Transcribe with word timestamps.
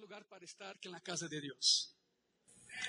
lugar 0.00 0.26
para 0.26 0.44
estar 0.44 0.80
que 0.80 0.88
en 0.88 0.92
la 0.92 1.00
casa 1.00 1.28
de 1.28 1.40
Dios. 1.40 1.94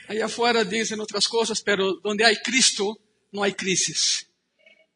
Allá 0.07 0.25
afuera 0.25 0.63
dicen 0.63 0.99
otras 0.99 1.27
cosas, 1.27 1.61
pero 1.61 1.95
donde 1.95 2.23
hay 2.23 2.37
Cristo 2.37 2.97
no 3.31 3.43
hay 3.43 3.53
crisis. 3.53 4.27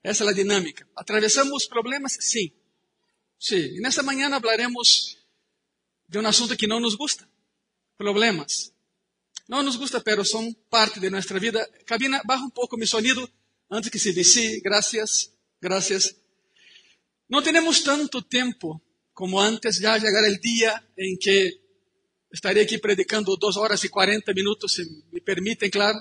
Esa 0.01 0.23
es 0.23 0.27
la 0.27 0.33
dinámica. 0.33 0.87
¿Atravesamos 0.95 1.67
problemas? 1.67 2.17
Sí. 2.19 2.53
Sí. 3.37 3.75
En 3.77 3.85
esta 3.85 4.03
mañana 4.03 4.37
hablaremos 4.37 5.17
de 6.07 6.19
un 6.19 6.25
asunto 6.25 6.55
que 6.55 6.67
no 6.67 6.79
nos 6.79 6.97
gusta. 6.97 7.27
Problemas. 7.97 8.71
No 9.47 9.61
nos 9.61 9.77
gusta, 9.77 10.01
pero 10.01 10.23
son 10.23 10.53
parte 10.69 10.99
de 10.99 11.11
nuestra 11.11 11.39
vida. 11.39 11.67
Cabina, 11.85 12.21
baja 12.25 12.43
un 12.43 12.51
poco 12.51 12.77
mi 12.77 12.87
sonido 12.87 13.29
antes 13.69 13.91
que 13.91 13.99
se 13.99 14.11
vicie. 14.11 14.61
Gracias. 14.63 15.33
Gracias. 15.59 16.15
No 17.27 17.41
tenemos 17.41 17.83
tanto 17.83 18.23
tiempo 18.23 18.81
como 19.13 19.41
antes. 19.41 19.79
Ya 19.79 19.97
llegará 19.97 20.27
el 20.27 20.39
día 20.39 20.87
en 20.95 21.17
que 21.17 21.64
estaré 22.35 22.61
aquí 22.61 22.77
predicando 22.77 23.35
dos 23.37 23.57
horas 23.57 23.83
y 23.83 23.89
cuarenta 23.89 24.33
minutos, 24.33 24.73
si 24.73 24.83
me 25.11 25.21
permiten, 25.21 25.69
claro. 25.69 25.99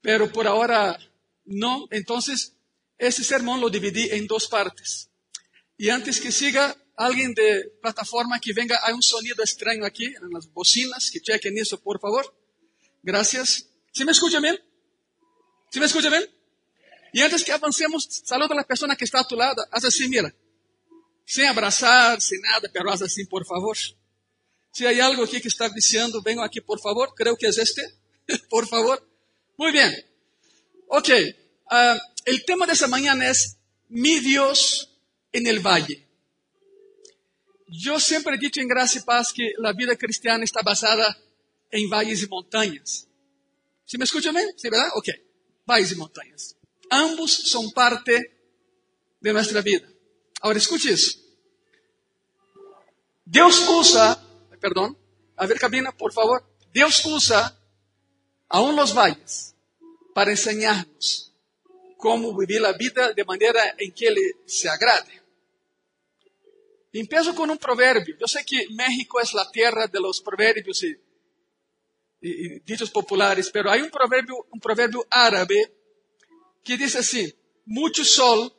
Pero 0.00 0.32
por 0.32 0.46
ahora 0.46 0.98
no. 1.44 1.86
Entonces, 1.90 2.54
ese 2.96 3.24
sermón 3.24 3.60
lo 3.60 3.68
dividí 3.68 4.08
en 4.10 4.26
dos 4.26 4.46
partes. 4.48 5.10
Y 5.76 5.90
antes 5.90 6.20
que 6.20 6.30
siga, 6.30 6.76
alguien 6.96 7.34
de 7.34 7.72
plataforma 7.82 8.38
que 8.38 8.52
venga, 8.52 8.78
hay 8.84 8.94
un 8.94 9.02
sonido 9.02 9.42
extraño 9.42 9.84
aquí 9.84 10.06
en 10.06 10.30
las 10.32 10.52
bocinas, 10.52 11.10
que 11.12 11.20
chequen 11.20 11.58
eso, 11.58 11.80
por 11.80 12.00
favor. 12.00 12.34
Gracias. 13.02 13.66
¿Sí 13.92 14.04
me 14.04 14.12
escucha 14.12 14.40
bien? 14.40 14.58
¿Sí 15.70 15.80
me 15.80 15.86
escucha 15.86 16.08
bien? 16.08 16.24
Y 17.12 17.20
antes 17.20 17.44
que 17.44 17.52
avancemos, 17.52 18.08
saluda 18.24 18.50
a 18.52 18.56
la 18.56 18.66
persona 18.66 18.96
que 18.96 19.04
está 19.04 19.20
a 19.20 19.26
tu 19.26 19.36
lado. 19.36 19.62
Haz 19.70 19.84
así, 19.84 20.08
mira. 20.08 20.32
Sin 21.26 21.46
abrazar, 21.46 22.20
sin 22.20 22.40
nada, 22.40 22.70
pero 22.72 22.90
haz 22.90 23.02
así, 23.02 23.24
por 23.24 23.44
favor. 23.44 23.76
Si 24.72 24.86
hay 24.86 25.00
algo 25.00 25.24
aquí 25.24 25.40
que 25.40 25.48
está 25.48 25.68
diciendo, 25.68 26.22
vengo 26.22 26.42
aquí, 26.42 26.60
por 26.60 26.80
favor. 26.80 27.12
Creo 27.14 27.36
que 27.36 27.46
es 27.46 27.58
este. 27.58 27.82
por 28.50 28.66
favor. 28.66 29.06
Muy 29.56 29.70
bien. 29.70 29.94
Ok. 30.88 31.08
Uh, 31.70 32.32
tema 32.46 32.66
de 32.66 32.72
esta 32.72 32.88
mañana 32.88 33.30
es 33.30 33.58
mi 33.88 34.18
Dios 34.20 34.90
en 35.30 35.46
el 35.46 35.60
valle. 35.60 36.08
Yo 37.68 38.00
siempre 38.00 38.34
he 38.34 38.38
dicho 38.38 38.60
en 38.60 38.68
Gracia 38.68 39.00
y 39.00 39.04
Paz 39.04 39.32
que 39.32 39.52
la 39.58 39.72
vida 39.72 39.96
cristiana 39.96 40.44
está 40.44 40.62
basada 40.62 41.16
en 41.70 41.88
valles 41.88 42.22
y 42.22 42.26
montañas. 42.26 43.08
¿Sí 43.84 43.98
me 43.98 44.04
escuchan 44.04 44.34
bien? 44.34 44.48
¿Sí, 44.56 44.68
verdad? 44.68 44.88
Ok. 44.94 45.08
Valles 45.66 45.92
y 45.92 45.96
montañas. 45.96 46.56
Ambos 46.90 47.32
son 47.32 47.70
parte 47.72 48.38
de 49.20 49.32
nuestra 49.32 49.62
vida. 49.62 49.88
Ahora 50.40 50.58
escuche 50.58 50.92
eso. 50.92 51.18
Dios 53.24 53.66
usa, 53.68 54.22
perdón, 54.62 54.96
a 55.36 55.46
ver 55.46 55.58
cabina, 55.58 55.90
por 55.90 56.12
favor. 56.12 56.44
Dios 56.72 57.04
usa 57.04 57.58
aún 58.48 58.76
los 58.76 58.94
valles 58.94 59.54
para 60.14 60.30
enseñarnos 60.30 61.34
cómo 61.98 62.36
vivir 62.36 62.60
la 62.60 62.72
vida 62.72 63.12
de 63.12 63.24
manera 63.24 63.74
en 63.76 63.92
que 63.92 64.10
le 64.10 64.22
se 64.46 64.68
agrade. 64.68 65.20
Empiezo 66.92 67.34
con 67.34 67.50
un 67.50 67.58
proverbio. 67.58 68.16
Yo 68.18 68.26
sé 68.26 68.44
que 68.44 68.66
México 68.70 69.20
es 69.20 69.32
la 69.34 69.50
tierra 69.50 69.86
de 69.86 70.00
los 70.00 70.20
proverbios 70.20 70.82
y, 70.84 70.90
y, 72.20 72.46
y 72.46 72.58
dichos 72.60 72.90
populares, 72.90 73.50
pero 73.50 73.70
hay 73.70 73.80
un 73.80 73.90
proverbio, 73.90 74.46
un 74.50 74.60
proverbio 74.60 75.04
árabe 75.10 75.72
que 76.62 76.76
dice 76.76 76.98
así, 76.98 77.34
mucho 77.66 78.04
sol 78.04 78.52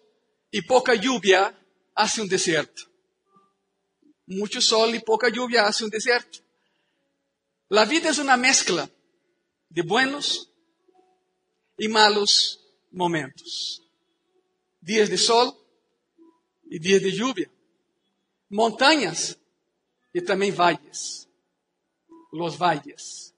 y 0.51 0.61
poca 0.63 0.95
lluvia 0.95 1.57
hace 1.95 2.21
un 2.21 2.27
desierto. 2.27 2.92
Mucho 4.25 4.61
sol 4.61 4.95
y 4.95 4.99
poca 4.99 5.29
lluvia 5.29 5.65
hace 5.65 5.83
un 5.83 5.89
desierto. 5.89 6.39
La 7.69 7.85
vida 7.85 8.09
es 8.09 8.17
una 8.17 8.37
mezcla 8.37 8.89
de 9.69 9.81
buenos 9.81 10.49
y 11.77 11.87
malos 11.87 12.59
momentos. 12.91 13.81
Días 14.79 15.09
de 15.09 15.17
sol 15.17 15.53
y 16.69 16.79
días 16.79 17.01
de 17.01 17.11
lluvia. 17.11 17.49
Montañas 18.49 19.37
y 20.13 20.21
también 20.21 20.55
valles. 20.55 21.27
Los 22.31 22.57
valles. 22.57 23.33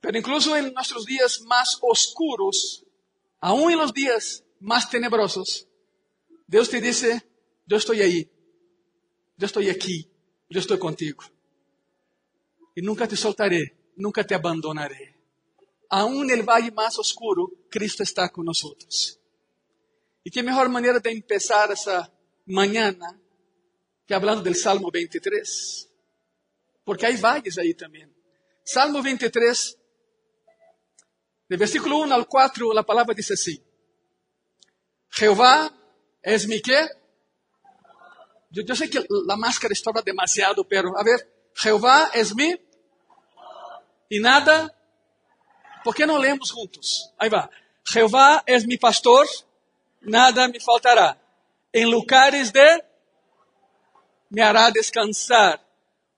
Pero 0.00 0.18
incluso 0.18 0.56
en 0.56 0.72
nuestros 0.72 1.04
días 1.04 1.40
más 1.42 1.78
oscuros, 1.80 2.84
aún 3.40 3.72
en 3.72 3.78
los 3.78 3.92
días 3.92 4.44
más 4.60 4.90
tenebrosos, 4.90 5.66
Dios 6.46 6.70
te 6.70 6.80
dice, 6.80 7.22
yo 7.66 7.76
estoy 7.76 8.02
ahí, 8.02 8.30
yo 9.38 9.46
estoy 9.46 9.70
aquí, 9.70 10.10
yo 10.50 10.60
estoy 10.60 10.78
contigo. 10.78 11.24
Y 12.74 12.82
nunca 12.82 13.06
te 13.06 13.16
soltaré, 13.16 13.92
nunca 13.96 14.24
te 14.24 14.34
abandonaré. 14.34 15.16
Aún 15.90 16.24
en 16.24 16.40
el 16.40 16.42
valle 16.42 16.72
más 16.72 16.98
oscuro, 16.98 17.50
Cristo 17.70 18.02
está 18.02 18.28
con 18.28 18.44
nosotros. 18.44 19.18
Y 20.24 20.30
qué 20.30 20.42
mejor 20.42 20.68
manera 20.68 20.98
de 20.98 21.10
empezar 21.10 21.70
esa 21.70 22.12
mañana 22.46 23.18
que 24.04 24.14
hablando 24.14 24.42
del 24.42 24.56
Salmo 24.56 24.90
23. 24.90 25.88
Porque 26.84 27.06
hay 27.06 27.16
valles 27.16 27.56
ahí 27.58 27.74
también. 27.74 28.12
Salmo 28.64 29.02
23, 29.02 29.78
de 31.48 31.56
versículo 31.56 31.98
1 31.98 32.14
al 32.14 32.26
4, 32.26 32.74
la 32.74 32.82
palabra 32.82 33.14
dice 33.14 33.34
así. 33.34 33.62
Jehová 35.10 35.72
es 36.22 36.46
mi 36.48 36.60
qué? 36.60 36.97
Yo, 38.50 38.62
yo, 38.62 38.74
sé 38.74 38.88
que 38.88 39.04
la 39.26 39.36
máscara 39.36 39.72
estorba 39.72 40.00
demasiado, 40.02 40.64
pero 40.64 40.96
a 40.98 41.02
ver, 41.02 41.50
Jehová 41.54 42.10
es 42.14 42.34
mi 42.34 42.54
y 44.08 44.20
nada. 44.20 44.74
¿Por 45.84 45.94
qué 45.94 46.06
no 46.06 46.18
leemos 46.18 46.50
juntos? 46.50 47.12
Ahí 47.18 47.28
va. 47.28 47.50
Jehová 47.84 48.42
es 48.46 48.66
mi 48.66 48.76
pastor, 48.76 49.26
nada 50.00 50.48
me 50.48 50.60
faltará. 50.60 51.20
En 51.72 51.90
lugares 51.90 52.52
de 52.52 52.84
me 54.30 54.42
hará 54.42 54.70
descansar. 54.70 55.64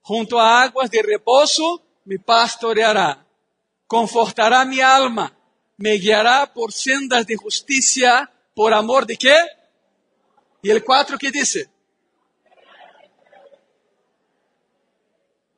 Junto 0.02 0.40
a 0.40 0.62
aguas 0.62 0.90
de 0.90 1.02
reposo 1.02 1.82
me 2.04 2.18
pastoreará. 2.18 3.24
Confortará 3.86 4.64
mi 4.64 4.80
alma. 4.80 5.36
Me 5.76 5.92
guiará 5.92 6.52
por 6.52 6.72
sendas 6.72 7.26
de 7.26 7.36
justicia. 7.36 8.30
¿Por 8.54 8.74
amor 8.74 9.06
de 9.06 9.16
qué? 9.16 9.36
Y 10.62 10.70
el 10.70 10.84
cuatro 10.84 11.16
que 11.18 11.30
dice, 11.30 11.70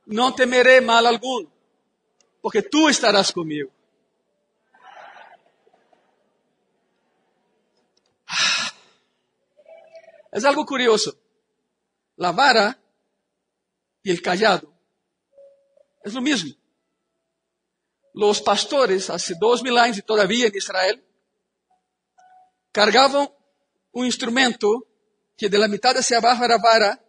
no 0.06 0.34
temeré 0.34 0.80
mal 0.80 1.06
alguno, 1.06 1.50
porque 2.40 2.62
tú 2.62 2.88
estarás 2.88 3.32
conmigo. 3.32 3.70
Es 10.32 10.44
algo 10.44 10.64
curioso. 10.64 11.14
La 12.16 12.32
vara 12.32 12.78
y 14.02 14.10
el 14.10 14.22
callado 14.22 14.72
es 16.02 16.14
lo 16.14 16.20
mismo. 16.20 16.54
Los 18.14 18.40
pastores 18.40 19.08
hace 19.10 19.34
dos 19.38 19.62
mil 19.62 19.76
años 19.78 19.98
y 19.98 20.02
todavía 20.02 20.46
en 20.46 20.56
Israel 20.56 21.04
cargaban 22.70 23.30
un 23.92 24.06
instrumento 24.06 24.86
que 25.36 25.48
de 25.48 25.58
la 25.58 25.68
mitad 25.68 25.96
hacia 25.96 26.18
abajo 26.18 26.44
era 26.44 26.58
vara 26.58 27.02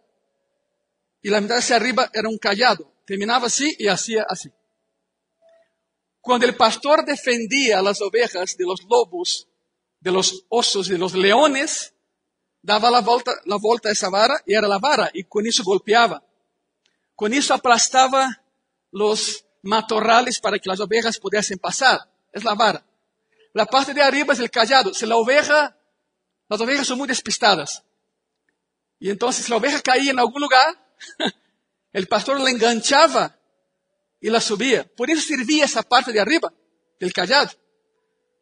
y 1.24 1.30
la 1.30 1.40
mitad 1.40 1.56
hacia 1.56 1.76
arriba 1.76 2.10
era 2.12 2.28
un 2.28 2.36
callado. 2.36 2.92
Terminaba 3.06 3.46
así 3.46 3.74
y 3.78 3.88
hacía 3.88 4.26
así. 4.28 4.50
Cuando 6.20 6.46
el 6.46 6.54
pastor 6.54 7.02
defendía 7.02 7.78
a 7.78 7.82
las 7.82 8.02
ovejas 8.02 8.58
de 8.58 8.66
los 8.66 8.82
lobos, 8.82 9.48
de 10.00 10.12
los 10.12 10.44
osos, 10.50 10.86
de 10.86 10.98
los 10.98 11.14
leones, 11.14 11.94
daba 12.60 12.90
la 12.90 13.00
volta, 13.00 13.32
la 13.46 13.56
volta 13.56 13.88
a 13.88 13.92
esa 13.92 14.10
vara 14.10 14.38
y 14.44 14.52
era 14.52 14.68
la 14.68 14.78
vara 14.78 15.10
y 15.14 15.24
con 15.24 15.46
eso 15.46 15.64
golpeaba. 15.64 16.22
Con 17.14 17.32
eso 17.32 17.54
aplastaba 17.54 18.42
los 18.90 19.46
matorrales 19.62 20.38
para 20.40 20.58
que 20.58 20.68
las 20.68 20.80
ovejas 20.80 21.18
pudiesen 21.18 21.58
pasar. 21.58 22.00
Es 22.34 22.44
la 22.44 22.54
vara. 22.54 22.84
La 23.54 23.64
parte 23.64 23.94
de 23.94 24.02
arriba 24.02 24.34
es 24.34 24.40
el 24.40 24.50
callado. 24.50 24.92
Si 24.92 25.06
la 25.06 25.16
oveja, 25.16 25.74
las 26.50 26.60
ovejas 26.60 26.86
son 26.86 26.98
muy 26.98 27.08
despistadas. 27.08 27.82
Y 28.98 29.08
entonces 29.08 29.48
la 29.48 29.56
oveja 29.56 29.80
caía 29.80 30.10
en 30.10 30.18
algún 30.18 30.42
lugar, 30.42 30.83
el 31.92 32.06
pastor 32.06 32.40
la 32.40 32.50
enganchaba 32.50 33.36
y 34.20 34.30
la 34.30 34.40
subía. 34.40 34.84
Por 34.84 35.10
eso 35.10 35.22
servía 35.22 35.64
esa 35.64 35.82
parte 35.82 36.12
de 36.12 36.20
arriba 36.20 36.52
del 36.98 37.12
callado. 37.12 37.50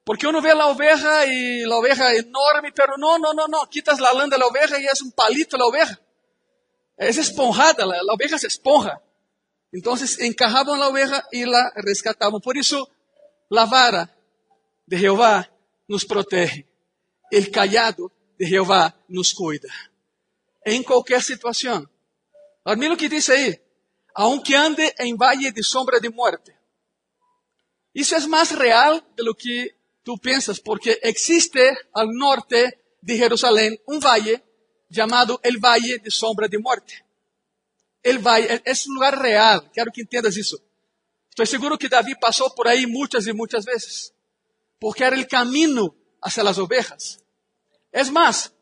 Porque 0.04 0.26
uno 0.26 0.40
ve 0.42 0.54
la 0.54 0.66
oveja 0.66 1.26
y 1.26 1.62
la 1.62 1.76
oveja 1.76 2.12
enorme, 2.14 2.72
pero 2.74 2.96
no, 2.96 3.18
no, 3.18 3.32
no, 3.32 3.46
no. 3.46 3.68
Quitas 3.68 4.00
la 4.00 4.12
lana 4.12 4.28
de 4.28 4.38
la 4.38 4.46
oveja 4.46 4.78
y 4.80 4.84
es 4.84 5.00
un 5.02 5.12
palito 5.12 5.56
la 5.56 5.66
oveja. 5.66 6.00
Es 6.96 7.18
esponjada, 7.18 7.86
la, 7.86 8.02
la 8.02 8.12
oveja 8.12 8.38
se 8.38 8.48
esponja. 8.48 9.00
Entonces 9.70 10.18
encajaban 10.20 10.78
la 10.78 10.88
oveja 10.88 11.26
y 11.30 11.44
la 11.44 11.72
rescataban. 11.76 12.40
Por 12.40 12.58
eso 12.58 12.90
la 13.48 13.64
vara 13.66 14.14
de 14.86 14.98
Jehová 14.98 15.50
nos 15.88 16.04
protege. 16.04 16.66
El 17.30 17.50
callado 17.50 18.12
de 18.38 18.46
Jehová 18.46 18.94
nos 19.08 19.32
cuida 19.32 19.72
en 20.64 20.82
cualquier 20.82 21.22
situación. 21.22 21.90
Mira 22.64 22.90
lo 22.90 22.96
que 22.96 23.08
dice 23.08 23.32
ahí. 23.32 23.60
aunque 24.14 24.54
ande 24.54 24.94
en 24.98 25.16
valle 25.16 25.52
de 25.52 25.62
sombra 25.62 25.98
de 25.98 26.10
muerte. 26.10 26.54
Eso 27.94 28.16
es 28.16 28.26
más 28.28 28.52
real 28.52 29.02
de 29.16 29.24
lo 29.24 29.34
que 29.34 29.76
tú 30.02 30.18
piensas, 30.18 30.60
porque 30.60 30.98
existe 31.02 31.76
al 31.94 32.08
norte 32.12 32.78
de 33.00 33.16
Jerusalén 33.16 33.78
un 33.86 34.00
valle 34.00 34.42
llamado 34.88 35.40
el 35.42 35.56
Valle 35.58 35.98
de 35.98 36.10
Sombra 36.10 36.48
de 36.48 36.58
Muerte. 36.58 37.04
El 38.02 38.18
valle 38.18 38.60
es 38.64 38.86
un 38.86 38.96
lugar 38.96 39.18
real, 39.18 39.70
quiero 39.72 39.90
que 39.90 40.02
entiendas 40.02 40.36
eso. 40.36 40.58
Estoy 41.30 41.46
seguro 41.46 41.78
que 41.78 41.88
David 41.88 42.16
pasó 42.20 42.54
por 42.54 42.68
ahí 42.68 42.86
muchas 42.86 43.26
y 43.26 43.32
muchas 43.32 43.64
veces, 43.64 44.12
porque 44.78 45.04
era 45.04 45.16
el 45.16 45.26
camino 45.26 45.94
hacia 46.20 46.44
las 46.44 46.58
ovejas. 46.58 47.20
Es 47.90 48.10
más, 48.10 48.52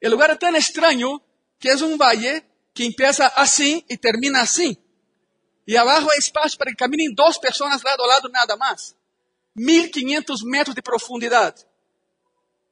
el 0.00 0.12
lugar 0.12 0.30
es 0.30 0.38
tan 0.38 0.54
extraño 0.54 1.22
que 1.58 1.70
es 1.70 1.80
un 1.80 1.98
valle 1.98 2.44
que 2.74 2.84
empieza 2.84 3.28
así 3.28 3.86
y 3.88 3.96
termina 3.96 4.42
así. 4.42 4.78
Y 5.64 5.76
abajo 5.76 6.10
hay 6.10 6.18
espacio 6.18 6.58
para 6.58 6.72
que 6.72 6.76
caminen 6.76 7.14
dos 7.14 7.38
personas 7.38 7.82
lado 7.82 8.04
a 8.04 8.08
lado 8.08 8.28
nada 8.28 8.56
más. 8.56 8.96
1500 9.54 10.42
metros 10.44 10.74
de 10.74 10.82
profundidad. 10.82 11.56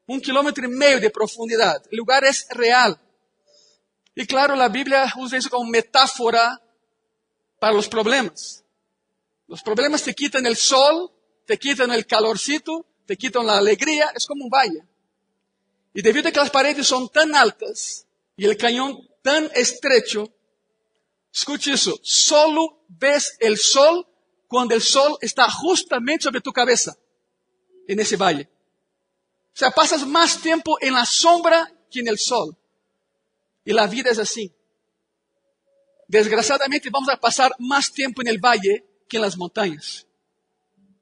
Un 0.06 0.20
kilómetro 0.20 0.64
y 0.66 0.68
medio 0.68 1.00
de 1.00 1.08
profundidad. 1.08 1.82
El 1.90 1.96
lugar 1.96 2.24
es 2.24 2.46
real. 2.50 3.00
Y 4.14 4.26
claro, 4.26 4.56
la 4.56 4.68
Biblia 4.68 5.10
usa 5.16 5.38
eso 5.38 5.48
como 5.48 5.70
metáfora 5.70 6.60
para 7.58 7.72
los 7.72 7.88
problemas. 7.88 8.64
Los 9.46 9.62
problemas 9.62 10.02
te 10.02 10.14
quitan 10.14 10.44
el 10.44 10.56
sol, 10.56 11.10
te 11.46 11.58
quitan 11.58 11.92
el 11.92 12.06
calorcito, 12.06 12.84
te 13.06 13.16
quitan 13.16 13.46
la 13.46 13.58
alegría, 13.58 14.12
es 14.14 14.26
como 14.26 14.44
un 14.44 14.50
valle. 14.50 14.84
Y 15.94 16.02
debido 16.02 16.28
a 16.28 16.32
que 16.32 16.40
las 16.40 16.50
paredes 16.50 16.86
son 16.86 17.08
tan 17.08 17.34
altas 17.34 18.06
y 18.36 18.46
el 18.46 18.56
cañón 18.56 18.98
tan 19.22 19.50
estrecho, 19.54 20.32
escuche 21.32 21.72
eso, 21.72 21.98
solo 22.02 22.84
ves 22.88 23.36
el 23.40 23.56
sol 23.58 24.06
cuando 24.48 24.74
el 24.74 24.82
sol 24.82 25.16
está 25.20 25.50
justamente 25.50 26.24
sobre 26.24 26.40
tu 26.40 26.52
cabeza, 26.52 26.96
en 27.88 28.00
ese 28.00 28.16
valle. 28.16 28.48
O 29.54 29.56
sea, 29.56 29.70
pasas 29.70 30.06
más 30.06 30.40
tiempo 30.40 30.78
en 30.80 30.94
la 30.94 31.04
sombra 31.04 31.72
que 31.90 32.00
en 32.00 32.08
el 32.08 32.18
sol. 32.18 32.56
Y 33.64 33.72
la 33.72 33.86
vida 33.86 34.10
es 34.10 34.18
así. 34.18 34.52
Desgraciadamente 36.08 36.90
vamos 36.90 37.08
a 37.10 37.20
pasar 37.20 37.54
más 37.58 37.92
tiempo 37.92 38.22
en 38.22 38.28
el 38.28 38.38
valle 38.38 38.84
que 39.08 39.18
en 39.18 39.22
las 39.22 39.36
montañas. 39.36 40.06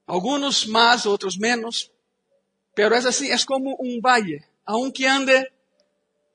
Algunos 0.06 0.66
más, 0.66 1.06
otros 1.06 1.38
menos. 1.38 1.92
Pero 2.74 2.94
es 2.94 3.06
así, 3.06 3.30
es 3.30 3.44
como 3.44 3.74
un 3.76 4.00
valle. 4.00 4.48
Aunque 4.64 5.08
ande 5.08 5.52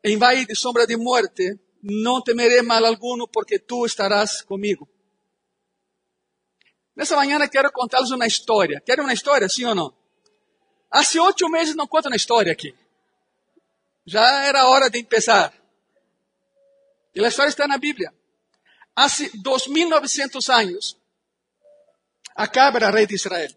en 0.10 0.20
valle 0.20 0.46
de 0.46 0.56
sombra 0.56 0.86
de 0.86 0.98
muerte, 0.98 1.60
no 1.82 2.22
temeré 2.22 2.62
mal 2.62 2.86
alguno 2.86 3.28
porque 3.28 3.58
tú 3.58 3.86
estarás 3.86 4.44
conmigo. 4.44 4.88
Nessa 6.96 7.16
manhã 7.16 7.40
quero 7.48 7.72
contar-lhes 7.72 8.12
uma 8.12 8.28
história. 8.28 8.82
Querem 8.86 9.04
uma 9.04 9.14
história, 9.14 9.50
sim 9.50 9.66
ou 9.66 9.74
não? 9.74 9.94
Há 10.92 11.02
oito 11.24 11.50
meses 11.50 11.76
não 11.76 11.88
conto 11.88 12.08
uma 12.08 12.16
história 12.16 12.52
aqui. 12.52 12.74
Já 14.06 14.46
era 14.46 14.68
hora 14.68 14.90
de 14.90 15.04
começar. 15.04 15.52
E 17.16 17.24
a 17.24 17.28
história 17.28 17.50
está 17.50 17.68
na 17.68 17.78
Bíblia. 17.78 18.14
Há 18.96 19.08
2.900 19.08 20.54
anos, 20.54 20.98
Acabe 22.36 22.78
era 22.78 22.92
rei 22.92 23.08
de 23.08 23.16
Israel. 23.16 23.50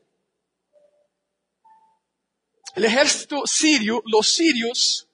O 2.77 2.81
exército 2.81 3.45
sírio, 3.45 4.01
os 4.15 4.35
sírios, 4.35 5.08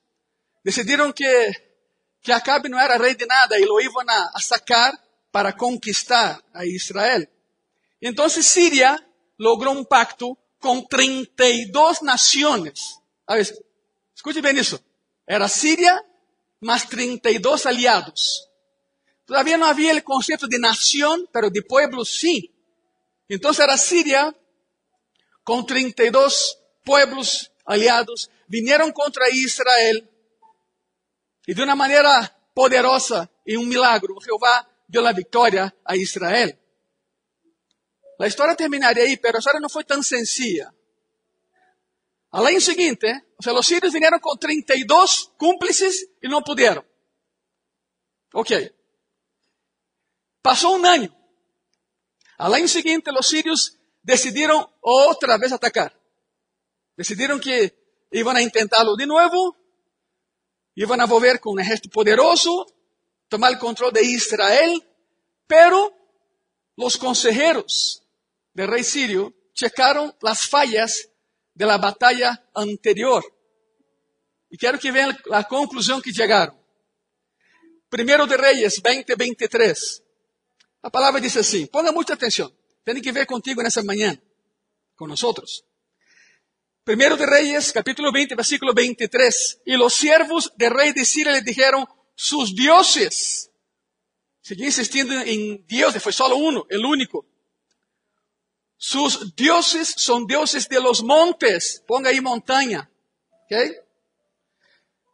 decidiram 0.64 1.12
que, 1.12 1.52
que 2.22 2.32
Acabe 2.32 2.68
não 2.68 2.80
era 2.80 2.96
rei 2.96 3.14
de 3.14 3.26
nada 3.26 3.58
e 3.58 3.64
lo 3.64 3.80
iam 3.80 3.92
a, 4.08 4.30
a 4.34 4.40
sacar 4.40 4.98
para 5.30 5.52
conquistar 5.52 6.42
a 6.54 6.64
Israel. 6.64 7.28
Entonces 8.00 8.46
Siria 8.46 9.04
logró 9.36 9.72
un 9.72 9.84
pacto 9.84 10.38
con 10.58 10.86
32 10.86 12.02
naciones. 12.02 12.98
A 13.26 13.34
ver, 13.34 13.46
escuche 14.14 14.40
bien 14.40 14.58
eso. 14.58 14.80
Era 15.26 15.48
Siria 15.48 16.02
más 16.60 16.88
32 16.88 17.66
aliados. 17.66 18.48
Todavía 19.26 19.56
no 19.56 19.66
había 19.66 19.92
el 19.92 20.04
concepto 20.04 20.46
de 20.46 20.58
nación, 20.58 21.28
pero 21.32 21.50
de 21.50 21.62
pueblo 21.62 22.04
sí. 22.04 22.54
Entonces 23.28 23.64
era 23.64 23.76
Siria 23.76 24.34
con 25.42 25.66
32 25.66 26.58
pueblos 26.84 27.50
aliados. 27.64 28.30
Vinieron 28.46 28.92
contra 28.92 29.28
Israel 29.30 30.10
y 31.46 31.54
de 31.54 31.62
una 31.62 31.74
manera 31.74 32.36
poderosa 32.54 33.30
y 33.44 33.56
un 33.56 33.68
milagro, 33.68 34.16
Jehová 34.20 34.68
dio 34.86 35.02
la 35.02 35.12
victoria 35.12 35.74
a 35.84 35.96
Israel. 35.96 36.58
A 38.18 38.26
história 38.26 38.54
terminaria 38.54 39.02
aí, 39.02 39.16
pero 39.16 39.36
a 39.36 39.40
história 39.40 39.60
não 39.60 39.68
foi 39.68 39.84
tão 39.84 40.02
sencilla. 40.02 40.72
Além 42.30 42.56
o 43.38 43.42
sea, 43.42 43.52
os 43.54 43.66
sírios 43.66 43.92
vieram 43.92 44.18
com 44.18 44.36
32 44.36 45.30
cúmplices 45.36 46.08
e 46.22 46.28
não 46.28 46.42
puderam. 46.42 46.84
Ok. 48.32 48.74
Passou 50.42 50.76
um 50.76 50.84
ano. 50.84 51.14
Além 52.38 52.64
seguinte, 52.68 53.10
os 53.10 53.28
sírios 53.28 53.76
decidiram 54.02 54.68
outra 54.82 55.38
vez 55.38 55.52
atacar. 55.52 55.94
Decidiram 56.96 57.38
que 57.38 57.72
iam 58.12 58.30
a 58.30 58.50
tentá-lo 58.50 58.96
de 58.96 59.06
novo, 59.06 59.56
iam 60.76 60.92
a 61.00 61.06
volver 61.06 61.38
com 61.38 61.54
um 61.54 61.60
exército 61.60 61.88
poderoso, 61.88 62.66
tomar 63.28 63.52
o 63.52 63.58
controle 63.58 63.92
de 63.92 64.02
Israel, 64.02 64.82
pero 65.46 65.92
os 66.76 66.96
consejeros 66.96 68.02
del 68.52 68.68
rey 68.68 68.82
sirio 68.82 69.32
checaron 69.54 70.14
las 70.20 70.46
fallas 70.46 71.08
de 71.54 71.66
la 71.66 71.78
batalla 71.78 72.44
anterior. 72.54 73.24
Y 74.50 74.58
quiero 74.58 74.78
que 74.78 74.90
vean 74.90 75.16
la 75.26 75.44
conclusión 75.44 76.02
que 76.02 76.12
llegaron. 76.12 76.58
Primero 77.88 78.26
de 78.26 78.36
Reyes 78.36 78.82
20:23. 78.82 80.02
La 80.82 80.90
palabra 80.90 81.20
dice 81.20 81.40
así, 81.40 81.66
ponga 81.66 81.92
mucha 81.92 82.14
atención, 82.14 82.52
tiene 82.84 83.00
que 83.00 83.12
ver 83.12 83.26
contigo 83.26 83.62
esa 83.62 83.82
mañana, 83.82 84.20
con 84.94 85.08
nosotros. 85.08 85.64
Primero 86.84 87.16
de 87.16 87.24
Reyes, 87.24 87.72
capítulo 87.72 88.12
20, 88.12 88.34
versículo 88.34 88.74
23. 88.74 89.62
Y 89.64 89.76
los 89.76 89.94
siervos 89.94 90.52
del 90.56 90.70
rey 90.70 90.92
de 90.92 91.06
Siria 91.06 91.32
le 91.32 91.40
dijeron, 91.40 91.88
sus 92.14 92.54
dioses. 92.54 93.50
Seguí 94.42 94.66
insistiendo 94.66 95.14
en 95.14 95.66
Dios, 95.66 95.94
fue 96.02 96.12
solo 96.12 96.36
uno, 96.36 96.66
el 96.68 96.84
único. 96.84 97.26
Sus 98.76 99.34
dioses 99.34 99.94
son 99.96 100.26
dioses 100.26 100.68
de 100.68 100.78
los 100.78 101.02
montes. 101.02 101.82
Ponga 101.86 102.10
ahí 102.10 102.20
montaña. 102.20 102.90
¿Okay? 103.46 103.76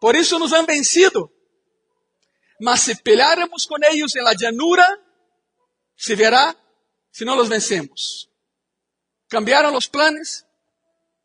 Por 0.01 0.17
eso 0.17 0.41
nos 0.41 0.53
han 0.53 0.67
vencido. 0.67 1.33
Mas 2.59 2.83
si 2.83 2.97
peleáramos 2.97 3.69
con 3.69 3.85
ellos 3.85 4.17
en 4.17 4.25
la 4.25 4.35
llanura, 4.35 4.87
se 5.95 6.17
verá 6.17 6.57
si 7.13 7.25
no 7.25 7.37
los 7.37 7.49
vencemos. 7.49 8.29
Cambiaron 9.29 9.73
los 9.73 9.87
planes, 9.87 10.47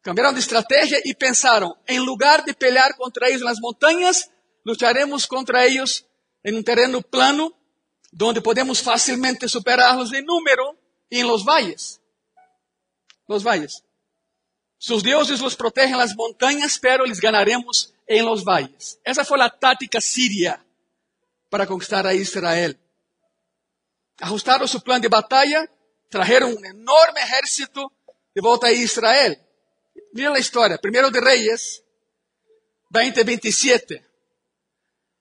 cambiaron 0.05 0.33
de 0.33 0.39
estrategia 0.39 0.99
y 1.03 1.13
pensaron, 1.15 1.73
en 1.85 2.05
lugar 2.05 2.45
de 2.45 2.53
pelear 2.53 2.95
contra 2.95 3.27
ellos 3.27 3.41
en 3.41 3.47
las 3.47 3.59
montañas, 3.59 4.31
lucharemos 4.63 5.27
contra 5.27 5.65
ellos 5.65 6.05
en 6.43 6.55
un 6.55 6.63
terreno 6.63 7.01
plano, 7.01 7.51
donde 8.11 8.39
podemos 8.39 8.81
fácilmente 8.81 9.49
superarlos 9.49 10.13
en 10.13 10.23
número 10.23 10.79
y 11.09 11.19
en 11.19 11.27
los 11.27 11.43
valles 11.43 11.99
los 13.27 13.43
valles. 13.43 13.83
Sus 14.77 15.03
dioses 15.03 15.41
los 15.41 15.55
protegen 15.55 15.93
en 15.93 15.97
las 15.97 16.15
montañas, 16.15 16.77
pero 16.79 17.05
les 17.05 17.19
ganaremos 17.19 17.93
en 18.05 18.25
los 18.25 18.43
valles. 18.43 18.99
Esa 19.03 19.25
fue 19.25 19.37
la 19.37 19.49
táctica 19.49 19.99
siria 19.99 20.63
para 21.49 21.65
conquistar 21.65 22.05
a 22.05 22.13
Israel. 22.13 22.77
Ajustaron 24.19 24.67
su 24.67 24.81
plan 24.81 25.01
de 25.01 25.07
batalla, 25.07 25.69
trajeron 26.09 26.55
un 26.55 26.65
enorme 26.65 27.21
ejército 27.21 27.91
de 28.33 28.41
volta 28.41 28.67
a 28.67 28.71
Israel. 28.71 29.41
Mira 30.15 30.29
la 30.29 30.39
historia, 30.39 30.77
primero 30.77 31.11
de 31.11 31.19
Reyes 31.19 31.83
20:27. 32.89 34.01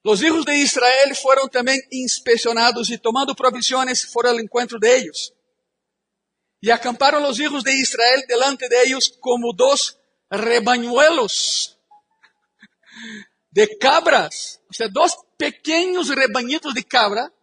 Los 0.05 0.23
hijos 0.23 0.45
de 0.45 0.57
Israel 0.57 1.17
fueron 1.17 1.51
también 1.51 1.81
inspeccionados 1.91 2.91
y 2.91 2.99
tomando 2.99 3.35
provisiones 3.35 4.07
fueron 4.07 4.35
al 4.37 4.45
encuentro 4.45 4.79
de 4.79 4.97
ellos. 4.97 5.35
Y 6.61 6.71
acamparon 6.71 7.25
los 7.25 7.41
hijos 7.41 7.65
de 7.65 7.73
Israel 7.73 8.23
delante 8.29 8.69
de 8.69 8.85
ellos 8.85 9.19
como 9.19 9.53
dos 9.53 9.99
rebañuelos 10.31 11.77
de 13.51 13.77
cabras, 13.77 14.61
o 14.71 14.73
sea, 14.73 14.87
dos 14.87 15.17
pequeños 15.37 16.07
rebañitos 16.15 16.73
de 16.73 16.85
cabra 16.85 17.35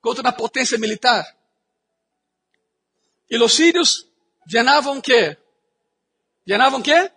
contra 0.00 0.22
una 0.22 0.34
potencia 0.34 0.78
militar. 0.78 1.26
Y 3.28 3.36
los 3.36 3.52
sirios 3.52 4.08
llenaban 4.46 5.02
qué? 5.02 5.43
¿Llenaban 6.44 6.82
qué? 6.82 7.12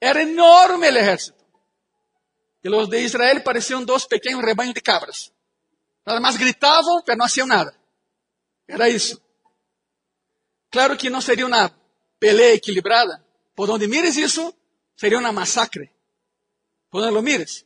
Era 0.00 0.22
enorme 0.22 0.88
el 0.88 0.96
ejército. 0.96 1.38
Y 2.62 2.68
los 2.68 2.88
de 2.88 3.02
Israel 3.02 3.42
parecían 3.42 3.84
dos 3.84 4.06
pequeños 4.06 4.42
rebaños 4.42 4.74
de 4.74 4.80
cabras. 4.80 5.32
Nada 6.04 6.20
más 6.20 6.36
gritavam, 6.36 7.02
pero 7.04 7.16
não 7.16 7.26
hacían 7.26 7.48
nada. 7.48 7.76
Era 8.66 8.88
isso. 8.88 9.20
Claro 10.70 10.96
que 10.96 11.10
não 11.10 11.20
seria 11.20 11.46
uma 11.46 11.70
pelea 12.18 12.54
equilibrada. 12.54 13.24
Por 13.54 13.70
onde 13.70 13.86
mires 13.86 14.16
isso, 14.16 14.54
seria 14.96 15.18
uma 15.18 15.32
massacre. 15.32 15.92
Por 16.90 17.02
onde 17.02 17.12
lo 17.12 17.22
mires. 17.22 17.64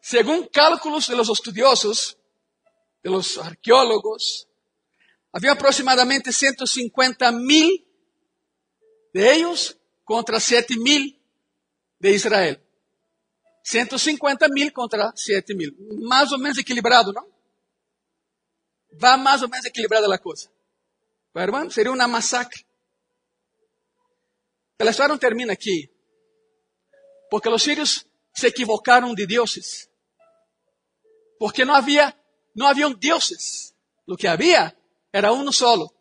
Según 0.00 0.46
cálculos 0.48 1.08
de 1.08 1.16
los 1.16 1.28
estudiosos, 1.28 2.16
de 3.02 3.10
los 3.10 3.36
arqueólogos, 3.38 4.46
había 5.32 5.52
aproximadamente 5.52 6.32
150 6.32 7.32
mil 7.32 7.85
de 9.16 9.26
ellos 9.26 9.78
contra 10.04 10.38
7 10.38 10.78
mil 10.78 11.18
de 11.98 12.10
Israel. 12.10 12.60
150 13.64 14.46
mil 14.50 14.70
contra 14.72 15.10
7 15.16 15.54
mil. 15.54 15.74
Mais 16.02 16.30
ou 16.32 16.38
menos 16.38 16.58
equilibrado, 16.58 17.14
não? 17.14 17.26
Va 19.00 19.16
mais 19.16 19.40
ou 19.40 19.48
menos 19.48 19.64
equilibrada 19.64 20.14
a 20.14 20.18
coisa. 20.18 20.50
Hermano, 21.34 21.70
seria 21.70 21.90
uma 21.90 22.06
massacre. 22.06 22.62
A 24.78 24.84
história 24.84 25.12
não 25.12 25.18
termina 25.18 25.54
aqui. 25.54 25.90
Porque 27.30 27.48
os 27.48 27.62
sírios 27.62 28.06
se 28.34 28.46
equivocaram 28.48 29.14
de 29.14 29.26
deuses. 29.26 29.88
Porque 31.38 31.64
não 31.64 31.74
havia, 31.74 32.14
não 32.54 32.66
haviam 32.66 32.92
deuses. 32.92 33.74
O 34.06 34.14
que 34.14 34.26
havia 34.26 34.76
era 35.10 35.32
um 35.32 35.50
solo. 35.50 35.95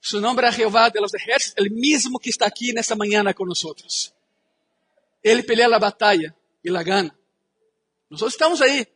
Su 0.00 0.20
nome 0.20 0.40
era 0.40 0.52
Jeová 0.52 0.90
de 0.90 1.00
los 1.00 1.12
ejércitos, 1.14 1.66
o 1.66 1.74
mesmo 1.74 2.18
que 2.18 2.30
está 2.30 2.46
aqui 2.46 2.72
nesta 2.72 2.94
manhã 2.94 3.22
com 3.34 3.44
nós. 3.44 4.14
Ele 5.22 5.42
pelea 5.42 5.74
a 5.74 5.78
batalha 5.78 6.34
e 6.64 6.70
la 6.70 6.82
gana. 6.82 7.16
Nós 8.08 8.22
estamos 8.22 8.62
aí, 8.62 8.86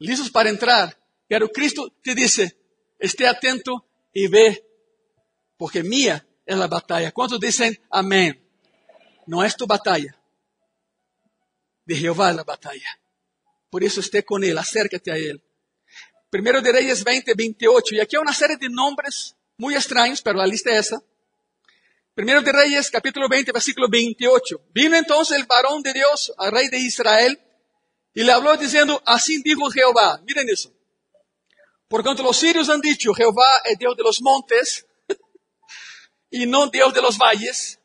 listos 0.00 0.30
para 0.30 0.48
entrar. 0.48 0.96
Pero 1.28 1.48
Cristo 1.48 1.90
te 2.02 2.14
disse: 2.14 2.56
esté 2.98 3.26
atento 3.26 3.84
e 4.14 4.28
ve, 4.28 4.64
porque 5.58 5.82
minha 5.82 6.26
é 6.46 6.54
a 6.54 6.66
batalha. 6.66 7.12
Quantos 7.12 7.38
dizem 7.38 7.78
amém? 7.90 8.40
Não 9.26 9.42
é 9.42 9.50
tu 9.50 9.66
batalha. 9.66 10.16
De 11.86 11.94
Jeová 11.94 12.30
é 12.30 12.40
a 12.40 12.44
batalha. 12.44 12.98
Por 13.70 13.82
isso, 13.82 14.00
esté 14.00 14.22
com 14.22 14.38
Ele, 14.38 14.58
acércate 14.58 15.10
a 15.10 15.18
Ele. 15.18 15.42
Primeiro 16.30 16.62
de 16.62 16.72
Reyes 16.72 17.02
20, 17.02 17.34
28. 17.34 17.94
E 17.94 18.00
aqui 18.00 18.16
há 18.16 18.20
uma 18.20 18.32
série 18.32 18.56
de 18.56 18.68
nomes 18.68 19.35
muito 19.58 19.78
estranhos, 19.78 20.20
pero 20.20 20.40
a 20.40 20.46
lista 20.46 20.70
é 20.70 20.76
essa. 20.76 21.02
Primeiro 22.14 22.42
de 22.42 22.52
Reyes, 22.52 22.90
capítulo 22.90 23.28
20, 23.28 23.52
versículo 23.52 23.88
28. 23.88 24.60
Vino 24.72 24.96
entonces 24.96 25.36
el 25.36 25.46
varón 25.46 25.82
de 25.82 25.92
Dios 25.92 26.32
al 26.38 26.52
rey 26.52 26.68
de 26.68 26.78
Israel 26.78 27.38
y 28.14 28.22
le 28.22 28.32
habló 28.32 28.56
diciendo, 28.56 29.02
así 29.04 29.42
dijo 29.42 29.70
Jehová. 29.70 30.20
Miren 30.24 30.48
eso. 30.48 30.72
Por 31.88 32.02
cuanto 32.02 32.22
los 32.22 32.36
sirios 32.36 32.68
han 32.68 32.80
dicho, 32.80 33.12
Jehová 33.14 33.60
es 33.64 33.78
Dios 33.78 33.96
de 33.96 34.02
los 34.02 34.20
montes 34.22 34.86
y 36.30 36.46
no 36.46 36.66
Dios 36.68 36.92
de 36.94 37.02
los 37.02 37.18
valles, 37.18 37.78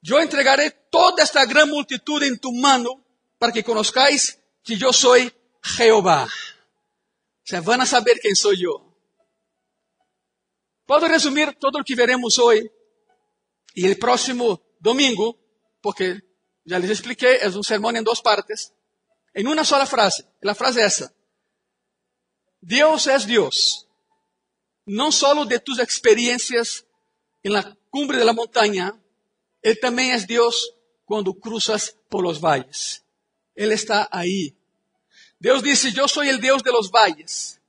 yo 0.00 0.18
entregaré 0.20 0.70
toda 0.90 1.22
esta 1.22 1.44
gran 1.46 1.68
multitud 1.68 2.22
en 2.22 2.38
tu 2.38 2.52
mano 2.52 3.02
para 3.38 3.52
que 3.52 3.64
conozcáis 3.64 4.38
que 4.62 4.76
yo 4.76 4.92
soy 4.92 5.32
Jehová. 5.62 6.24
O 6.24 7.46
sea, 7.46 7.60
van 7.60 7.82
a 7.82 7.86
saber 7.86 8.18
quién 8.20 8.34
soy 8.34 8.62
yo. 8.62 8.93
Puedo 10.86 11.08
resumir 11.08 11.54
todo 11.58 11.78
lo 11.78 11.84
que 11.84 11.94
veremos 11.94 12.38
hoy 12.38 12.70
y 13.74 13.86
el 13.86 13.98
próximo 13.98 14.62
domingo, 14.78 15.38
porque 15.80 16.20
ya 16.64 16.78
les 16.78 16.90
expliqué, 16.90 17.36
es 17.36 17.54
un 17.56 17.64
sermón 17.64 17.96
en 17.96 18.04
dos 18.04 18.20
partes, 18.20 18.72
en 19.32 19.48
una 19.48 19.64
sola 19.64 19.86
frase. 19.86 20.24
La 20.40 20.54
frase 20.54 20.84
es 20.84 21.00
esa. 21.00 21.14
Dios 22.60 23.06
es 23.06 23.26
Dios, 23.26 23.88
no 24.86 25.12
solo 25.12 25.44
de 25.44 25.58
tus 25.58 25.78
experiencias 25.78 26.86
en 27.42 27.52
la 27.52 27.76
cumbre 27.90 28.18
de 28.18 28.24
la 28.24 28.32
montaña, 28.32 28.98
Él 29.62 29.78
también 29.80 30.14
es 30.14 30.26
Dios 30.26 30.74
cuando 31.04 31.34
cruzas 31.34 31.96
por 32.08 32.22
los 32.22 32.40
valles. 32.40 33.04
Él 33.54 33.72
está 33.72 34.08
ahí. 34.10 34.56
Dios 35.38 35.62
dice, 35.62 35.92
yo 35.92 36.08
soy 36.08 36.28
el 36.28 36.40
Dios 36.40 36.62
de 36.62 36.72
los 36.72 36.90
valles. 36.90 37.60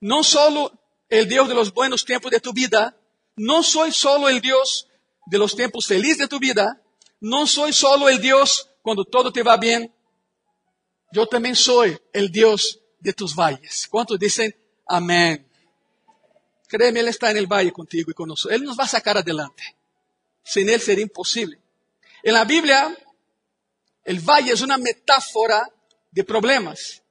No 0.00 0.22
solo 0.22 0.81
el 1.12 1.28
Dios 1.28 1.46
de 1.46 1.54
los 1.54 1.74
buenos 1.74 2.06
tiempos 2.06 2.30
de 2.30 2.40
tu 2.40 2.54
vida, 2.54 2.96
no 3.36 3.62
soy 3.62 3.92
solo 3.92 4.30
el 4.30 4.40
Dios 4.40 4.88
de 5.26 5.36
los 5.36 5.54
tiempos 5.54 5.86
felices 5.86 6.16
de 6.16 6.26
tu 6.26 6.38
vida, 6.38 6.80
no 7.20 7.46
soy 7.46 7.74
solo 7.74 8.08
el 8.08 8.18
Dios 8.18 8.70
cuando 8.80 9.04
todo 9.04 9.30
te 9.30 9.42
va 9.42 9.58
bien, 9.58 9.94
yo 11.12 11.26
también 11.26 11.54
soy 11.54 12.00
el 12.14 12.32
Dios 12.32 12.80
de 12.98 13.12
tus 13.12 13.34
valles. 13.36 13.86
¿Cuántos 13.90 14.18
dicen 14.18 14.56
amén? 14.86 15.46
Créeme, 16.66 17.00
Él 17.00 17.08
está 17.08 17.30
en 17.30 17.36
el 17.36 17.46
valle 17.46 17.72
contigo 17.72 18.10
y 18.10 18.14
con 18.14 18.28
nosotros. 18.28 18.58
Él 18.58 18.64
nos 18.64 18.78
va 18.78 18.84
a 18.84 18.88
sacar 18.88 19.18
adelante. 19.18 19.62
Sin 20.42 20.70
Él 20.70 20.80
sería 20.80 21.02
imposible. 21.02 21.60
En 22.22 22.32
la 22.32 22.46
Biblia, 22.46 22.96
el 24.04 24.18
valle 24.20 24.52
es 24.52 24.62
una 24.62 24.78
metáfora 24.78 25.70
de 26.10 26.24
problemas. 26.24 27.02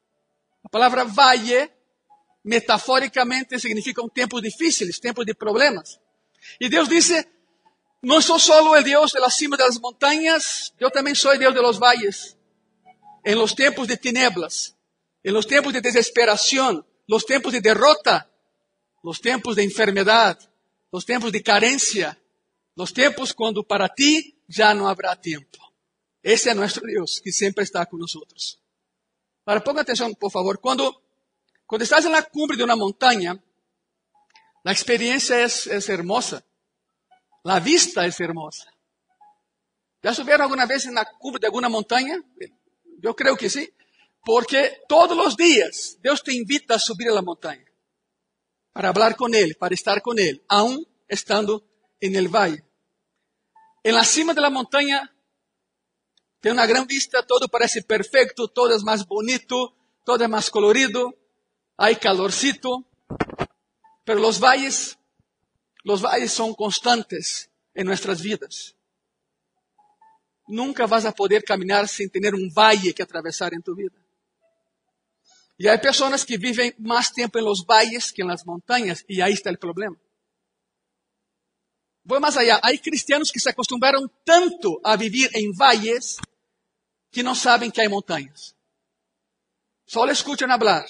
La 0.63 0.71
palabra 0.71 1.03
valle 1.03 1.80
metafóricamente 2.43 3.59
significa 3.59 4.01
un 4.01 4.09
tiempos 4.09 4.41
difíciles, 4.41 4.99
tiempos 4.99 5.25
de 5.25 5.35
problemas. 5.35 5.99
Y 6.59 6.69
Dios 6.69 6.89
dice, 6.89 7.29
no 8.01 8.21
soy 8.21 8.39
solo 8.39 8.75
el 8.75 8.83
Dios 8.83 9.13
de 9.13 9.19
la 9.19 9.29
cima 9.29 9.57
de 9.57 9.65
las 9.65 9.79
montañas, 9.79 10.73
yo 10.79 10.89
también 10.89 11.15
soy 11.15 11.37
Dios 11.37 11.53
de 11.53 11.61
los 11.61 11.79
valles. 11.79 12.37
En 13.23 13.37
los 13.37 13.55
tiempos 13.55 13.87
de 13.87 13.97
tinieblas, 13.97 14.75
en 15.23 15.33
los 15.33 15.45
tiempos 15.45 15.73
de 15.73 15.81
desesperación, 15.81 16.85
los 17.07 17.25
tiempos 17.25 17.53
de 17.53 17.61
derrota, 17.61 18.31
los 19.03 19.21
tiempos 19.21 19.55
de 19.55 19.63
enfermedad, 19.63 20.39
los 20.91 21.05
tiempos 21.05 21.31
de 21.31 21.43
carencia, 21.43 22.19
los 22.75 22.93
tiempos 22.93 23.33
cuando 23.33 23.63
para 23.63 23.89
ti 23.89 24.41
ya 24.47 24.73
no 24.73 24.89
habrá 24.89 25.15
tiempo. 25.15 25.59
Ese 26.23 26.51
es 26.51 26.55
nuestro 26.55 26.83
Dios 26.85 27.21
que 27.23 27.31
siempre 27.31 27.63
está 27.63 27.85
con 27.85 27.99
nosotros. 27.99 28.59
Ahora 29.45 29.63
ponga 29.63 29.85
por 30.19 30.31
favor. 30.31 30.59
Cuando, 30.59 31.01
cuando 31.71 31.85
estás 31.85 32.03
en 32.03 32.11
la 32.11 32.23
cumbre 32.23 32.57
de 32.57 32.65
una 32.65 32.75
montaña, 32.75 33.41
la 34.61 34.73
experiencia 34.73 35.41
es, 35.41 35.67
es 35.67 35.87
hermosa. 35.87 36.43
La 37.45 37.61
vista 37.61 38.05
es 38.05 38.19
hermosa. 38.19 38.69
¿Ya 40.03 40.13
subieron 40.13 40.41
alguna 40.41 40.65
vez 40.65 40.85
en 40.87 40.95
la 40.95 41.05
cumbre 41.17 41.39
de 41.39 41.47
alguna 41.47 41.69
montaña? 41.69 42.21
Yo 42.99 43.15
creo 43.15 43.37
que 43.37 43.49
sí. 43.49 43.73
Porque 44.25 44.81
todos 44.89 45.15
los 45.15 45.37
días 45.37 45.97
Dios 46.03 46.21
te 46.21 46.33
invita 46.33 46.75
a 46.75 46.79
subir 46.79 47.07
a 47.07 47.13
la 47.13 47.21
montaña. 47.21 47.63
Para 48.73 48.89
hablar 48.89 49.15
con 49.15 49.33
Él, 49.33 49.55
para 49.57 49.73
estar 49.73 50.01
con 50.01 50.19
Él, 50.19 50.43
aún 50.49 50.85
estando 51.07 51.63
en 52.01 52.17
el 52.17 52.27
valle. 52.27 52.65
En 53.81 53.95
la 53.95 54.03
cima 54.03 54.33
de 54.33 54.41
la 54.41 54.49
montaña 54.49 55.09
tiene 56.41 56.55
una 56.55 56.65
gran 56.65 56.85
vista, 56.85 57.25
todo 57.25 57.47
parece 57.47 57.81
perfecto, 57.81 58.49
todo 58.49 58.75
es 58.75 58.83
más 58.83 59.07
bonito, 59.07 59.73
todo 60.03 60.21
es 60.21 60.29
más 60.29 60.49
colorido, 60.49 61.15
hay 61.81 61.95
calorcito, 61.95 62.85
pero 64.05 64.19
los 64.19 64.39
valles 64.39 64.97
los 65.83 66.01
valles 66.01 66.31
son 66.31 66.53
constantes 66.53 67.49
en 67.73 67.87
nuestras 67.87 68.21
vidas. 68.21 68.75
Nunca 70.47 70.85
vas 70.85 71.05
a 71.05 71.11
poder 71.11 71.43
caminar 71.43 71.87
sin 71.87 72.09
tener 72.09 72.35
un 72.35 72.51
valle 72.53 72.93
que 72.93 73.01
atravesar 73.01 73.53
en 73.53 73.63
tu 73.63 73.75
vida. 73.75 73.95
Y 75.57 75.67
hay 75.67 75.79
personas 75.79 76.25
que 76.25 76.37
viven 76.37 76.75
más 76.77 77.13
tiempo 77.13 77.39
en 77.39 77.45
los 77.45 77.65
valles 77.65 78.11
que 78.11 78.21
en 78.21 78.27
las 78.27 78.45
montañas, 78.45 79.03
y 79.07 79.21
ahí 79.21 79.33
está 79.33 79.49
el 79.49 79.57
problema. 79.57 79.97
Voy 82.03 82.19
más 82.19 82.35
allá. 82.37 82.59
Hay 82.63 82.79
cristianos 82.79 83.31
que 83.31 83.39
se 83.39 83.49
acostumbraron 83.49 84.11
tanto 84.23 84.79
a 84.83 84.97
vivir 84.97 85.29
en 85.33 85.51
valles 85.53 86.17
que 87.11 87.23
no 87.23 87.35
saben 87.35 87.71
que 87.71 87.81
hay 87.81 87.89
montañas. 87.89 88.55
Solo 89.85 90.11
escuchan 90.11 90.51
hablar. 90.51 90.85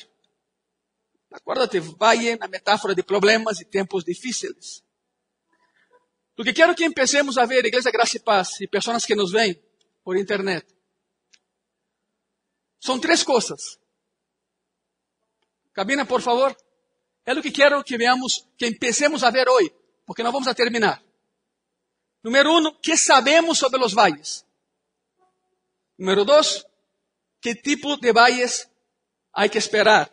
Acuérdate, 1.32 1.80
valle 1.80 2.36
na 2.36 2.48
metáfora 2.48 2.94
de 2.94 3.04
problemas 3.04 3.60
e 3.62 3.66
tempos 3.66 4.04
difíceis. 4.04 4.84
O 6.38 6.44
que 6.44 6.54
quero 6.54 6.76
que 6.76 6.84
empecemos 6.84 7.38
a 7.38 7.46
ver, 7.46 7.66
Igreja 7.66 7.92
Graça 7.92 8.18
e 8.18 8.20
Paz, 8.20 8.60
e 8.60 8.68
pessoas 8.68 9.06
que 9.06 9.16
nos 9.16 9.32
veem 9.32 9.62
por 10.04 10.18
internet, 10.18 10.66
são 12.80 13.00
três 13.00 13.24
coisas. 13.24 13.80
Cabina, 15.74 16.06
por 16.06 16.22
favor. 16.22 16.56
É 17.26 17.34
o 17.34 17.42
que 17.42 17.52
quero 17.52 17.84
que 17.84 17.98
veamos, 17.98 18.48
que 18.58 18.66
empecemos 18.66 19.24
a 19.24 19.30
ver 19.30 19.48
hoje, 19.48 19.72
porque 20.06 20.24
nós 20.24 20.34
vamos 20.34 20.48
a 20.48 20.56
terminar. 20.56 21.02
Número 22.24 22.52
um, 22.52 22.74
que 22.82 22.98
sabemos 22.98 23.60
sobre 23.60 23.84
os 23.84 23.94
valles? 23.94 24.44
Número 25.98 26.26
dois, 26.26 26.66
que 27.40 27.54
tipo 27.54 27.98
de 27.98 28.12
valles 28.12 28.68
há 29.32 29.48
que 29.48 29.60
esperar? 29.60 30.12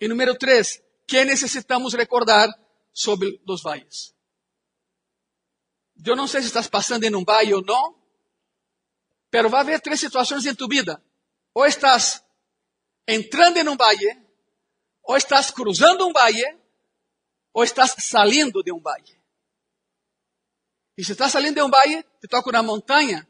E 0.00 0.08
número 0.08 0.36
três, 0.36 0.82
que 1.06 1.24
necessitamos 1.24 1.94
recordar 1.94 2.48
sobre 2.92 3.40
os 3.46 3.62
valles? 3.62 4.14
Eu 6.04 6.14
não 6.14 6.28
sei 6.28 6.40
se 6.40 6.46
estás 6.46 6.68
passando 6.68 7.04
em 7.04 7.14
um 7.14 7.24
valle 7.24 7.54
ou 7.54 7.62
não, 7.62 7.96
pero 9.30 9.48
vai 9.48 9.60
haver 9.60 9.80
três 9.80 9.98
situações 9.98 10.46
em 10.46 10.54
tu 10.54 10.68
vida. 10.68 11.02
Ou 11.52 11.66
estás 11.66 12.22
entrando 13.06 13.56
em 13.56 13.68
um 13.68 13.76
valle, 13.76 14.22
ou 15.02 15.16
estás 15.16 15.50
cruzando 15.50 16.06
um 16.06 16.12
valle, 16.12 16.56
ou 17.52 17.64
estás 17.64 17.94
saliendo 17.98 18.62
de 18.62 18.72
um 18.72 18.80
valle. 18.80 19.18
E 20.96 21.04
se 21.04 21.12
estás 21.12 21.32
saliendo 21.32 21.56
de 21.56 21.62
um 21.62 21.70
valle, 21.70 22.04
te 22.20 22.28
toca 22.28 22.50
uma 22.50 22.62
montanha, 22.62 23.28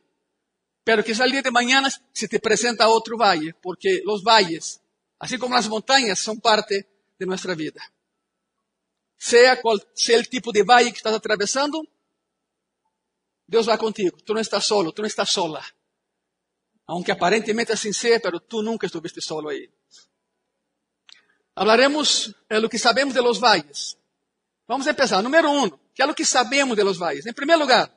pero 0.85 1.05
que 1.05 1.13
al 1.13 1.31
de 1.31 1.51
mañana 1.51 1.89
se 2.15 2.27
te 2.27 2.39
presenta 2.39 2.89
outro 2.89 3.17
valle, 3.17 3.55
porque 3.63 4.03
os 4.07 4.23
valles, 4.23 4.81
assim 5.19 5.39
como 5.39 5.55
as 5.55 5.67
montanhas, 5.67 6.19
são 6.19 6.39
parte 6.39 6.87
de 7.19 7.27
nossa 7.27 7.55
vida. 7.55 7.81
Seja 9.19 9.57
qual 9.57 9.77
seja 9.95 10.21
o 10.21 10.31
tipo 10.31 10.53
de 10.53 10.63
valle 10.63 10.93
que 10.93 10.99
estás 10.99 11.15
atravessando, 11.15 11.87
Deus 13.47 13.67
vai 13.67 13.77
contigo. 13.77 14.23
Tu 14.23 14.33
não 14.33 14.41
estás 14.41 14.65
solo, 14.65 14.93
tu 14.93 15.03
não 15.03 15.09
estás 15.09 15.31
sola. 15.31 15.65
Aunque 16.87 17.11
aparentemente 17.11 17.73
assim 17.73 17.93
seja, 17.93 18.21
pero 18.21 18.39
tu 18.41 18.63
nunca 18.63 18.87
estuviste 18.87 19.21
solo 19.21 19.49
aí. 19.49 19.69
Hablaremos 21.55 22.33
de 22.49 22.61
lo 22.61 22.69
que 22.69 22.79
sabemos 22.79 23.15
de 23.15 23.21
los 23.21 23.41
valles. 23.41 23.99
Vamos 24.69 24.87
começar. 24.87 25.21
Número 25.23 25.51
um, 25.51 25.69
que 25.93 26.03
é 26.03 26.07
o 26.07 26.15
que 26.15 26.25
sabemos 26.25 26.77
de 26.77 26.85
los 26.85 26.99
valles. 26.99 27.27
Em 27.27 27.33
primeiro 27.33 27.61
lugar, 27.61 27.93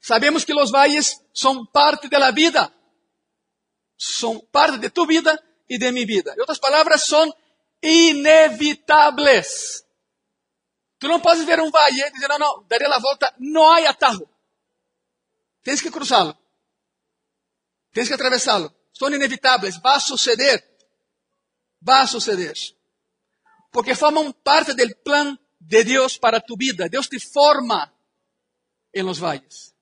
sabemos 0.00 0.44
que 0.44 0.54
los 0.54 0.70
valles 0.70 1.20
são 1.34 1.66
parte 1.66 2.08
da 2.08 2.30
vida. 2.30 2.72
São 3.98 4.40
parte 4.50 4.78
de 4.78 4.88
tu 4.88 5.06
vida 5.06 5.38
e 5.72 5.78
de 5.78 5.90
minha 5.90 6.06
vida. 6.06 6.34
Em 6.36 6.40
outras 6.40 6.58
palavras, 6.58 7.04
são 7.04 7.34
inevitáveis. 7.82 9.82
Tu 10.98 11.08
não 11.08 11.18
podes 11.18 11.44
ver 11.44 11.58
um 11.60 11.70
vale 11.70 11.98
e 11.98 12.10
dizer, 12.10 12.28
não, 12.28 12.38
não, 12.38 12.62
darei 12.68 12.86
a 12.86 12.98
volta, 12.98 13.34
não 13.38 13.66
há 13.66 13.88
atarro. 13.88 14.28
Tens 15.62 15.80
que 15.80 15.90
cruzá-lo. 15.90 16.36
Tens 17.90 18.06
que 18.06 18.12
atravessá-lo. 18.12 18.70
São 18.92 19.08
inevitáveis, 19.08 19.78
vai 19.78 19.98
suceder. 19.98 20.62
Vai 21.80 22.06
suceder. 22.06 22.54
Porque 23.70 23.94
formam 23.94 24.30
parte 24.30 24.74
do 24.74 24.96
plano 24.96 25.38
de 25.58 25.84
Deus 25.84 26.18
para 26.18 26.38
tu 26.38 26.54
vida. 26.54 26.86
Deus 26.86 27.08
te 27.08 27.18
forma 27.18 27.90
em 28.92 29.02
los 29.02 29.18
valles. 29.18 29.74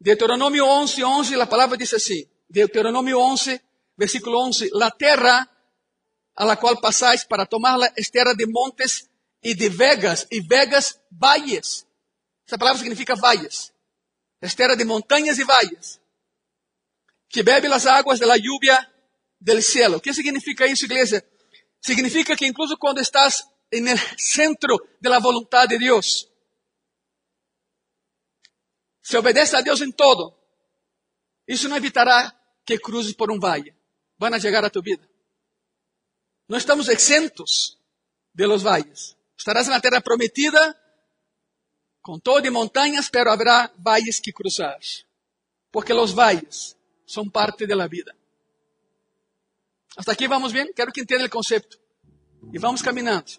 Deuteronômio 0.00 0.64
11, 0.64 1.02
11, 1.02 1.40
a 1.40 1.46
palavra 1.46 1.76
diz 1.76 1.92
assim. 1.92 2.24
Deuteronômio 2.48 3.18
11, 3.18 3.60
versículo 3.96 4.40
11. 4.40 4.70
La 4.72 4.90
terra 4.90 5.48
a 6.34 6.44
la 6.44 6.56
qual 6.56 6.80
passais 6.80 7.24
para 7.24 7.46
tomá-la 7.46 7.92
es 7.96 8.10
terra 8.10 8.34
de 8.34 8.46
montes 8.46 9.08
e 9.42 9.54
de 9.54 9.68
vegas, 9.68 10.26
e 10.30 10.40
vegas, 10.40 11.00
valles. 11.10 11.86
Essa 12.46 12.58
palavra 12.58 12.78
significa 12.78 13.14
valles. 13.14 13.72
Es 14.40 14.54
terra 14.54 14.74
de 14.74 14.84
montanhas 14.84 15.38
e 15.38 15.44
valles. 15.44 16.00
Que 17.28 17.42
bebe 17.42 17.66
as 17.68 17.86
águas 17.86 18.18
da 18.20 18.36
lluvia 18.36 18.90
del 19.40 19.62
cielo. 19.62 19.96
O 19.96 20.00
que 20.00 20.12
significa 20.14 20.66
isso, 20.66 20.84
igreja? 20.84 21.24
Significa 21.80 22.36
que 22.36 22.46
incluso 22.46 22.76
quando 22.76 23.00
estás 23.00 23.46
no 23.72 23.96
centro 24.18 24.76
de 25.00 25.08
la 25.08 25.18
voluntad 25.18 25.66
de 25.66 25.78
Deus, 25.78 26.28
se 29.00 29.16
obedece 29.16 29.56
a 29.56 29.62
Deus 29.62 29.80
em 29.80 29.90
todo, 29.90 30.36
isso 31.48 31.68
não 31.68 31.76
evitará 31.76 32.32
que 32.64 32.78
cruzes 32.78 33.14
por 33.14 33.30
um 33.30 33.40
vale. 33.40 33.74
Van 34.22 34.34
a 34.34 34.38
chegar 34.38 34.64
a 34.64 34.70
tu 34.70 34.80
vida. 34.80 35.02
Não 36.46 36.56
estamos 36.56 36.88
exentos 36.88 37.76
de 38.32 38.46
los 38.46 38.62
valles. 38.62 39.16
Estarás 39.36 39.66
na 39.66 39.80
terra 39.80 40.00
prometida, 40.00 40.62
com 42.00 42.20
todo 42.20 42.40
de 42.40 42.48
montanhas, 42.48 43.10
pero 43.10 43.32
haverá 43.32 43.72
valles 43.76 44.20
que 44.20 44.32
cruzar. 44.32 44.78
Porque 45.72 45.92
os 45.92 46.12
valles 46.12 46.76
são 47.04 47.28
parte 47.28 47.66
da 47.66 47.88
vida. 47.88 48.14
Hasta 49.96 50.12
aqui 50.12 50.28
vamos 50.28 50.52
bem? 50.52 50.72
Quero 50.72 50.92
que 50.92 51.00
entenda 51.00 51.26
o 51.26 51.28
conceito. 51.28 51.76
E 52.52 52.58
vamos 52.60 52.80
caminhando. 52.80 53.32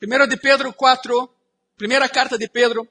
Primeiro 0.00 0.26
de 0.26 0.36
Pedro 0.36 0.72
4, 0.72 1.32
primeira 1.76 2.08
carta 2.08 2.36
de 2.36 2.48
Pedro, 2.48 2.88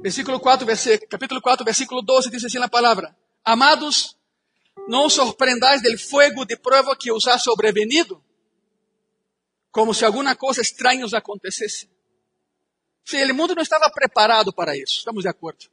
versículo 0.00 0.40
4, 0.40 0.64
versículo, 0.64 1.06
capítulo 1.06 1.42
4, 1.42 1.66
versículo 1.66 2.00
12, 2.00 2.30
diz 2.30 2.44
assim 2.46 2.58
na 2.58 2.68
palavra: 2.68 3.14
Amados, 3.44 4.16
não 4.88 5.08
sorprendais 5.08 5.82
del 5.82 5.98
fuego 5.98 6.44
de 6.44 6.56
prueba 6.56 6.96
que 6.96 7.12
os 7.12 7.26
ha 7.26 7.38
sobrevenido, 7.38 8.22
como 9.70 9.94
se 9.94 10.04
alguma 10.04 10.34
coisa 10.34 10.60
estranha 10.60 11.04
os 11.04 11.14
acontecesse. 11.14 11.88
Sim, 13.04 13.24
o 13.30 13.34
mundo 13.34 13.54
não 13.54 13.62
estava 13.62 13.90
preparado 13.90 14.52
para 14.52 14.76
isso, 14.76 14.98
estamos 14.98 15.22
de 15.22 15.28
acordo. 15.28 15.66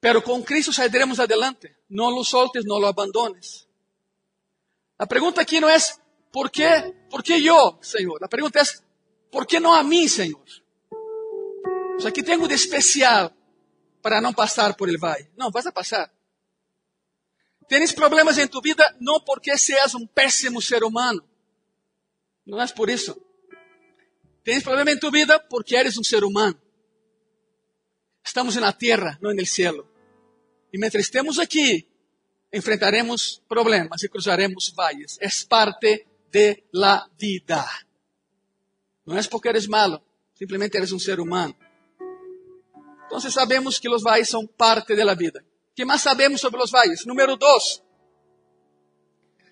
Pero 0.00 0.20
com 0.20 0.42
Cristo 0.42 0.70
sairemos 0.70 1.18
adelante. 1.18 1.74
Não 1.88 2.10
lo 2.10 2.24
soltes, 2.24 2.64
não 2.66 2.76
lo 2.76 2.86
abandones. 2.86 3.66
A 4.98 5.06
pergunta 5.06 5.40
aqui 5.40 5.60
não 5.60 5.68
é 5.68 5.78
por 6.30 6.50
que, 6.50 6.68
por 7.08 7.22
que 7.22 7.32
eu, 7.46 7.78
Senhor? 7.80 8.22
A 8.22 8.28
pergunta 8.28 8.60
é 8.60 8.64
por 9.30 9.46
que 9.46 9.58
não 9.58 9.72
a 9.72 9.82
mim, 9.82 10.06
Senhor? 10.06 10.44
O 11.96 12.00
sea, 12.00 12.12
que 12.12 12.22
tenho 12.22 12.46
de 12.46 12.54
especial 12.54 13.32
para 14.02 14.20
não 14.20 14.34
passar 14.34 14.74
por 14.74 14.88
ele 14.88 14.98
vai? 14.98 15.26
Não, 15.36 15.50
vas 15.50 15.66
a 15.66 15.72
passar. 15.72 16.12
Tens 17.68 17.92
problemas 17.92 18.38
em 18.38 18.46
tu 18.46 18.60
vida 18.60 18.84
não 19.00 19.20
porque 19.20 19.56
seas 19.56 19.94
um 19.94 20.06
péssimo 20.06 20.60
ser 20.60 20.84
humano. 20.84 21.24
Não 22.46 22.60
é 22.60 22.66
por 22.68 22.90
isso. 22.90 23.20
Tens 24.42 24.62
problema 24.62 24.90
em 24.90 24.98
tu 24.98 25.10
vida 25.10 25.40
porque 25.40 25.74
eres 25.74 25.96
um 25.96 26.04
ser 26.04 26.24
humano. 26.24 26.60
Estamos 28.22 28.56
na 28.56 28.72
terra, 28.72 29.18
não 29.20 29.34
no 29.34 29.46
cielo. 29.46 29.88
E 30.72 30.78
mientras 30.78 31.04
estemos 31.04 31.38
aqui, 31.38 31.86
enfrentaremos 32.52 33.42
problemas 33.48 34.02
e 34.02 34.08
cruzaremos 34.08 34.70
valles. 34.70 35.18
É 35.20 35.28
parte 35.48 36.06
de 36.30 36.64
la 36.72 37.08
vida. 37.18 37.64
Não 39.06 39.16
é 39.16 39.22
porque 39.24 39.48
eres 39.48 39.66
malo, 39.66 40.02
simplesmente 40.34 40.76
eres 40.76 40.92
um 40.92 40.98
ser 40.98 41.20
humano. 41.20 41.56
Então 43.06 43.20
sabemos 43.20 43.78
que 43.78 43.88
os 43.88 44.02
valles 44.02 44.28
são 44.28 44.46
parte 44.46 44.94
da 44.96 45.14
vida 45.14 45.44
que 45.74 45.84
mais 45.84 46.02
sabemos 46.02 46.40
sobre 46.40 46.62
os 46.62 46.70
valles? 46.70 47.04
Número 47.04 47.36
dois. 47.36 47.82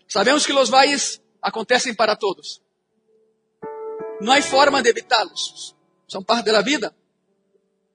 Sabemos 0.08 0.46
que 0.46 0.52
os 0.52 0.68
valles 0.68 1.20
acontecem 1.40 1.94
para 1.94 2.16
todos. 2.16 2.62
Não 4.20 4.32
há 4.32 4.40
forma 4.42 4.82
de 4.82 4.90
evitá-los. 4.90 5.74
São 6.08 6.22
parte 6.22 6.52
da 6.52 6.60
vida. 6.60 6.94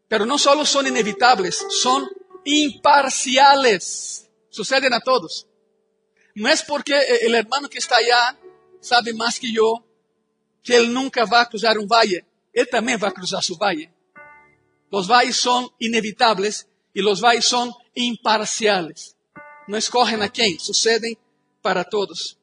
Pero 0.10 0.26
não 0.26 0.38
só 0.38 0.64
são 0.66 0.86
inevitáveis, 0.86 1.64
são 1.82 2.10
imparciales. 2.46 4.30
Sucedem 4.50 4.94
a 4.94 5.00
todos. 5.00 5.48
Não 6.36 6.50
é 6.50 6.56
porque 6.58 6.94
o 6.94 7.36
hermano 7.36 7.70
que 7.70 7.78
está 7.78 7.98
allá 7.98 8.38
sabe 8.82 9.14
mais 9.14 9.38
que 9.38 9.56
eu, 9.56 9.84
que 10.64 10.74
ele 10.74 10.88
nunca 10.88 11.26
vai 11.26 11.46
cruzar 11.46 11.78
um 11.78 11.88
valle. 11.88 12.26
Ele 12.54 12.66
também 12.66 12.98
vai 12.98 13.12
cruzar 13.12 13.44
seu 13.44 13.56
valle. 13.56 13.90
Os 14.92 15.08
valles 15.08 15.38
são 15.38 15.72
inevitáveis 15.80 16.68
e 16.96 17.04
os 17.04 17.20
valles 17.20 17.46
são 17.46 17.74
imparciales. 17.98 19.16
No 19.68 19.78
escogen 19.78 20.22
a 20.22 20.30
quién, 20.30 20.60
suceden 20.60 21.18
para 21.62 21.84
todos. 21.84 22.38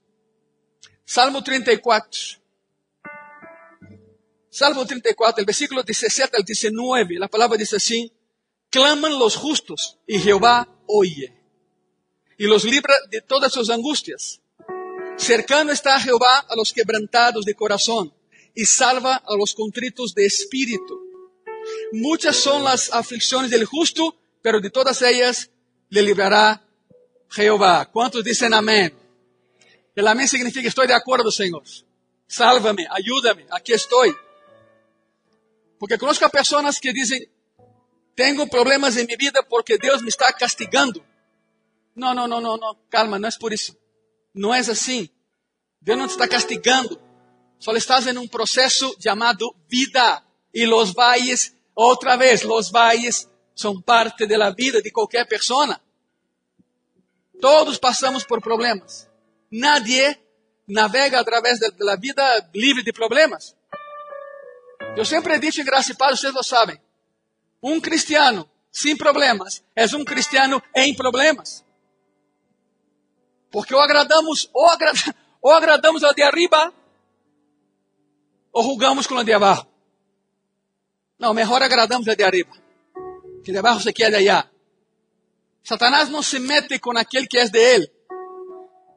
Salmo 1.05 1.43
34. 1.43 2.21
Salmo 4.51 4.87
34, 4.87 5.41
el 5.41 5.47
versículo 5.47 5.83
17 5.83 6.37
al 6.37 6.45
19, 6.45 7.19
la 7.19 7.29
palabra 7.29 7.57
dice 7.57 7.77
así, 7.77 8.13
claman 8.71 9.19
los 9.19 9.37
justos 9.37 9.99
y 10.07 10.19
Jehová 10.19 10.69
oye 10.87 11.35
y 12.39 12.45
los 12.45 12.65
libra 12.65 12.95
de 13.11 13.21
todas 13.21 13.53
sus 13.53 13.71
angustias. 13.71 14.41
Cercano 15.17 15.73
está 15.73 16.01
Jehová 16.01 16.47
a 16.49 16.57
los 16.57 16.73
quebrantados 16.73 17.45
de 17.45 17.55
corazón 17.55 18.13
y 18.55 18.65
salva 18.65 19.17
a 19.17 19.37
los 19.37 19.55
contritos 19.55 20.15
de 20.15 20.27
espíritu. 20.27 21.01
Muchas 21.93 22.37
son 22.37 22.65
las 22.65 22.93
aflicciones 22.93 23.51
del 23.51 23.65
justo, 23.65 24.17
pero 24.45 24.61
de 24.61 24.69
todas 24.69 25.01
ellas 25.01 25.51
le 25.89 26.03
librará 26.03 26.63
Jehová. 27.31 27.87
¿Cuántos 27.87 28.23
dicen 28.23 28.53
amén? 28.53 28.95
El 29.97 30.07
amén 30.07 30.29
significa 30.29 30.69
estoy 30.69 30.87
de 30.87 30.93
acuerdo, 30.93 31.31
Señor. 31.31 31.63
Sálvame, 32.27 32.87
ayúdame, 32.91 33.47
aquí 33.51 33.73
estoy. 33.73 34.15
Porque 35.79 35.97
conozco 35.97 36.27
a 36.27 36.29
personas 36.29 36.79
que 36.79 36.93
dicen, 36.93 37.27
tengo 38.15 38.47
problemas 38.47 38.99
en 38.99 39.07
mi 39.07 39.17
vida 39.17 39.41
porque 39.49 39.79
Dios 39.79 40.03
me 40.03 40.11
está 40.11 40.31
castigando. 40.35 41.03
No, 41.95 42.13
no, 42.13 42.29
no, 42.29 42.39
no, 42.39 42.59
no, 42.59 42.79
calma, 42.91 43.19
no 43.19 43.27
es 43.27 43.39
por 43.39 43.55
eso. 43.55 43.75
No 44.35 44.55
es 44.55 44.69
así. 44.69 45.11
Deus 45.81 45.97
não 45.97 46.07
te 46.07 46.13
está 46.13 46.29
castigando. 46.29 47.01
Só 47.59 47.75
estás 47.75 48.07
em 48.07 48.19
um 48.19 48.29
processo 48.29 48.95
chamado 49.01 49.57
vida. 49.71 50.23
E 50.53 50.67
los 50.67 50.93
valles, 50.93 51.57
outra 51.75 52.17
vez, 52.17 52.43
los 52.43 52.71
valles 52.71 53.27
são 53.55 53.81
parte 53.81 54.27
da 54.27 54.51
vida 54.51 54.83
de 54.83 54.91
qualquer 54.91 55.27
pessoa. 55.27 55.81
Todos 57.41 57.79
passamos 57.79 58.25
por 58.25 58.41
problemas. 58.41 59.09
Nadie 59.51 60.19
navega 60.67 61.21
através 61.21 61.59
da 61.59 61.97
vida 61.97 62.51
livre 62.55 62.83
de 62.83 62.93
problemas. 62.93 63.55
Eu 64.97 65.05
sempre 65.05 65.39
dicho 65.39 65.61
em 65.61 65.65
graça 65.65 65.93
e 65.93 65.97
paz, 65.97 66.21
vocês 66.21 66.35
lo 66.35 66.43
sabem. 66.43 66.81
Um 67.63 67.81
cristiano 67.81 68.49
sem 68.71 68.97
problemas 68.97 69.63
é 69.75 69.85
um 69.97 70.05
cristiano 70.05 70.63
em 70.75 70.95
problemas. 70.95 71.65
Porque 73.51 73.75
o 73.75 73.79
agradamos, 73.79 74.51
ou, 74.53 74.69
agrada, 74.69 74.99
ou 75.41 75.53
agradamos 75.53 76.03
ao 76.03 76.13
de 76.13 76.23
arriba, 76.23 76.73
ou 78.53 78.63
rugamos 78.63 79.07
com 79.07 79.15
o 79.15 79.25
de 79.25 79.33
abaixo. 79.33 79.67
Não, 81.19 81.33
melhor 81.33 81.63
agradamos 81.63 82.09
ao 82.09 82.17
de 82.17 82.25
arriba. 82.25 82.64
Que 83.45 83.53
de 83.53 83.59
abaixo 83.59 83.81
se 83.81 83.93
queda 83.93 84.17
allá. 84.17 84.51
Satanás 85.63 86.09
não 86.09 86.23
se 86.23 86.39
mete 86.39 86.79
com 86.79 86.97
aquele 86.97 87.27
que 87.27 87.39
é 87.39 87.49
de 87.49 87.59
ele. 87.59 87.91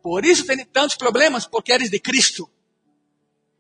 Por 0.01 0.25
isso 0.25 0.45
tem 0.45 0.65
tantos 0.65 0.95
problemas, 0.95 1.45
porque 1.45 1.71
eres 1.71 1.89
de 1.89 1.99
Cristo. 1.99 2.49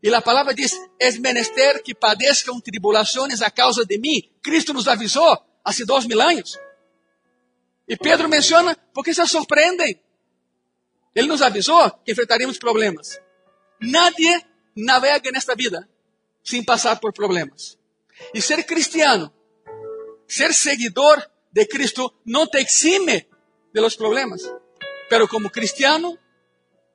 E 0.01 0.13
a 0.13 0.21
palavra 0.21 0.53
diz: 0.53 0.71
é 0.99 1.11
menester 1.11 1.83
que 1.83 1.93
padeçam 1.93 2.59
tribulações 2.61 3.41
a 3.41 3.51
causa 3.51 3.85
de 3.85 3.97
mim. 3.97 4.21
Cristo 4.41 4.73
nos 4.73 4.87
avisou 4.87 5.37
há 5.63 5.71
dois 5.85 6.05
mil 6.05 6.21
anos. 6.21 6.57
E 7.87 7.95
Pedro 7.97 8.29
menciona 8.29 8.75
porque 8.93 9.13
se 9.13 9.25
surpreendem. 9.27 9.99
Ele 11.15 11.27
nos 11.27 11.41
avisou 11.41 11.89
que 12.05 12.11
enfrentaríamos 12.11 12.57
problemas. 12.57 13.19
Nadie 13.81 14.45
navega 14.75 15.31
nesta 15.31 15.55
vida 15.55 15.87
sem 16.43 16.63
passar 16.63 16.99
por 16.99 17.11
problemas. 17.11 17.77
E 18.33 18.41
ser 18.41 18.63
cristiano, 18.63 19.33
ser 20.27 20.53
seguidor 20.53 21.23
de 21.51 21.67
Cristo, 21.67 22.13
não 22.25 22.45
te 22.45 22.59
exime 22.59 23.27
de 23.73 23.81
los 23.81 23.95
problemas. 23.95 24.41
Pero 25.09 25.27
como 25.27 25.49
cristiano, 25.49 26.17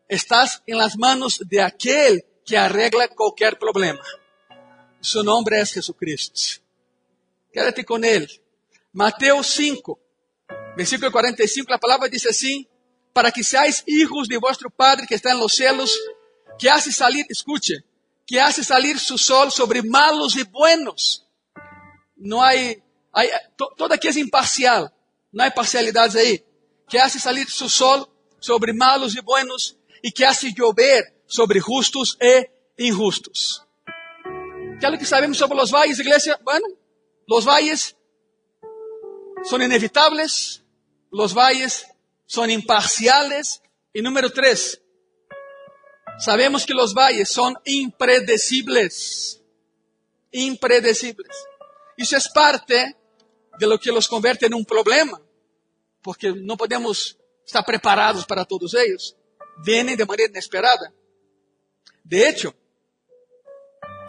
estás 0.08 0.62
en 0.66 0.78
las 0.78 0.96
manos 0.96 1.40
de 1.48 1.60
aquel 1.60 2.24
que 2.44 2.56
arregla 2.56 3.08
qualquer 3.08 3.58
problema. 3.58 4.02
Su 5.00 5.22
nombre 5.24 5.60
es 5.60 5.72
Jesucristo. 5.72 6.62
Quédate 7.52 7.84
con 7.84 8.04
él. 8.04 8.28
Mateo 8.92 9.42
5, 9.42 9.98
versículo 10.76 11.10
45, 11.10 11.72
a 11.72 11.78
palavra 11.78 12.08
diz 12.08 12.26
assim: 12.26 12.66
Para 13.12 13.30
que 13.30 13.42
seáis 13.42 13.82
hijos 13.86 14.28
de 14.28 14.36
vuestro 14.36 14.70
Padre 14.70 15.06
que 15.06 15.14
está 15.14 15.32
en 15.32 15.40
los 15.40 15.52
cielos, 15.52 15.98
que 16.58 16.68
hace 16.68 16.92
salir, 16.92 17.26
escute, 17.28 17.84
que 18.26 18.40
hace 18.40 18.62
salir 18.62 18.98
su 18.98 19.16
sol 19.16 19.50
sobre 19.50 19.82
malos 19.82 20.36
e 20.36 20.44
buenos. 20.44 21.26
Não 22.16 22.40
há, 22.40 22.52
há 23.12 23.22
to, 23.56 23.74
todo 23.76 23.92
aqui 23.92 24.08
é 24.08 24.18
imparcial, 24.18 24.90
não 25.32 25.44
há 25.44 25.50
parcialidades 25.50 26.16
aí. 26.16 26.44
Que 26.88 26.98
hace 26.98 27.20
salir 27.20 27.48
su 27.48 27.68
sol 27.68 28.08
sobre 28.40 28.72
malos 28.72 29.14
e 29.14 29.20
buenos 29.20 29.76
e 30.02 30.10
que 30.10 30.24
hace 30.24 30.52
llover 30.52 31.14
sobre 31.26 31.60
justos 31.60 32.16
e 32.20 32.50
injustos. 32.78 33.64
¿Qué 34.78 34.86
es 34.86 34.92
lo 34.92 34.98
que 34.98 35.06
sabemos 35.06 35.38
sobre 35.38 35.56
los 35.56 35.70
valles, 35.70 35.98
iglesia? 36.00 36.38
Bueno, 36.42 36.66
los 37.26 37.44
valles 37.44 37.96
son 39.44 39.62
inevitables, 39.62 40.64
los 41.10 41.32
valles 41.32 41.86
son 42.26 42.50
imparciales. 42.50 43.62
Y 43.94 44.02
número 44.02 44.30
tres, 44.30 44.82
sabemos 46.18 46.66
que 46.66 46.74
los 46.74 46.94
valles 46.94 47.30
son 47.30 47.56
impredecibles. 47.64 49.40
Impredecibles. 50.32 51.36
Isso 51.96 52.16
es 52.16 52.28
parte 52.28 52.96
de 53.58 53.66
lo 53.66 53.78
que 53.78 53.92
los 53.92 54.08
convierte 54.08 54.46
en 54.46 54.54
un 54.54 54.64
problema, 54.64 55.20
porque 56.02 56.32
no 56.32 56.56
podemos 56.56 57.18
estar 57.44 57.64
preparados 57.64 58.24
para 58.26 58.44
todos 58.44 58.74
ellos. 58.74 59.16
Vienen 59.64 59.96
de 59.96 60.06
manera 60.06 60.30
inesperada. 60.30 60.92
De 62.02 62.28
hecho, 62.28 62.54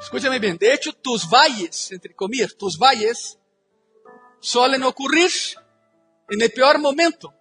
escúchame 0.01 0.39
bien, 0.39 0.57
de 0.57 0.73
hecho 0.73 0.93
tus 0.93 1.29
valles, 1.29 1.91
entre 1.91 2.15
comillas, 2.15 2.55
tus 2.55 2.77
valles 2.77 3.37
suelen 4.39 4.83
ocurrir 4.83 5.31
en 6.29 6.41
el 6.41 6.51
peor 6.51 6.79
momento, 6.79 7.33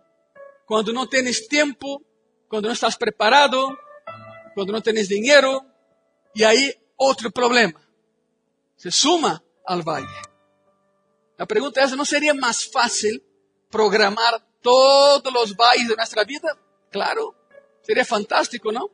cuando 0.67 0.93
no 0.93 1.09
tienes 1.09 1.49
tiempo, 1.49 2.03
cuando 2.49 2.69
no 2.69 2.75
estás 2.75 2.97
preparado, 2.97 3.79
cuando 4.55 4.73
no 4.73 4.83
tienes 4.83 5.09
dinero, 5.09 5.65
y 6.35 6.45
ahí 6.45 6.73
otro 6.97 7.31
problema. 7.31 7.81
Se 8.77 8.91
suma 8.91 9.43
al 9.67 9.83
valle. 9.83 10.32
La 11.39 11.47
pregunta 11.47 11.83
es, 11.83 11.97
¿no 11.97 12.05
sería 12.05 12.35
más 12.35 12.65
fácil 12.71 13.23
programar 13.71 14.45
todos 14.61 15.33
los 15.33 15.57
valles 15.57 15.89
de 15.89 15.97
nuestra 15.97 16.25
vida? 16.25 16.57
Claro, 16.91 17.35
sería 17.83 18.05
fantástico, 18.05 18.71
¿no? 18.71 18.91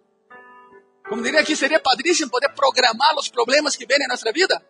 Como 1.09 1.23
diria 1.23 1.41
aqui, 1.41 1.57
seria 1.57 1.83
padríssimo 1.83 2.31
poder 2.31 2.55
programar 2.55 3.15
os 3.17 3.29
problemas 3.31 3.77
que 3.77 3.87
vêm 3.87 3.99
em 4.03 4.09
nossa 4.09 4.31
vida. 4.31 4.63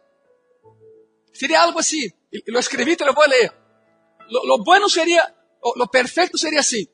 Seria 1.32 1.62
algo. 1.62 1.80
E 1.80 2.42
lo 2.46 2.58
escrevi, 2.58 2.96
te 2.96 3.04
lo 3.04 3.12
vou 3.12 3.26
ler. 3.26 3.52
Lo, 4.28 4.44
lo 4.44 4.58
bueno 4.62 4.88
seria, 4.88 5.22
lo 5.76 5.86
perfeito 5.88 6.38
seria 6.38 6.60
assim. 6.60 6.86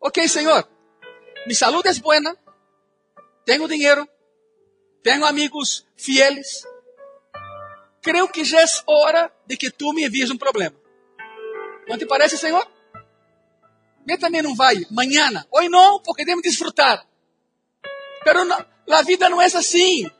Ok, 0.00 0.26
Senhor, 0.28 0.68
mi 1.46 1.54
salud 1.54 1.84
é 1.84 1.92
buena, 1.94 2.36
tenho 3.44 3.68
dinheiro, 3.68 4.08
tenho 5.02 5.24
amigos 5.26 5.86
fieles. 5.96 6.66
Creio 8.02 8.28
que 8.28 8.44
já 8.44 8.60
é 8.60 8.66
hora 8.86 9.32
de 9.46 9.56
que 9.56 9.70
tu 9.70 9.92
me 9.92 10.04
envies 10.06 10.30
um 10.30 10.38
problema. 10.38 10.76
Não 11.88 11.98
te 11.98 12.06
parece, 12.06 12.38
Senhor? 12.38 12.66
Me 14.06 14.16
também 14.16 14.42
não 14.42 14.54
vai. 14.54 14.86
Mañana. 14.90 15.46
Hoje 15.50 15.68
não, 15.68 16.00
porque 16.00 16.24
devemos 16.24 16.42
desfrutar. 16.42 17.06
Pero 18.24 18.44
não, 18.44 18.64
a 18.90 19.02
vida 19.02 19.28
não 19.28 19.40
é 19.40 19.46
assim. 19.46 20.10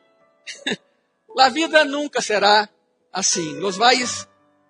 a 1.39 1.49
vida 1.49 1.85
nunca 1.85 2.21
será 2.21 2.69
assim. 3.13 3.63
Os 3.65 3.77
valles 3.77 4.29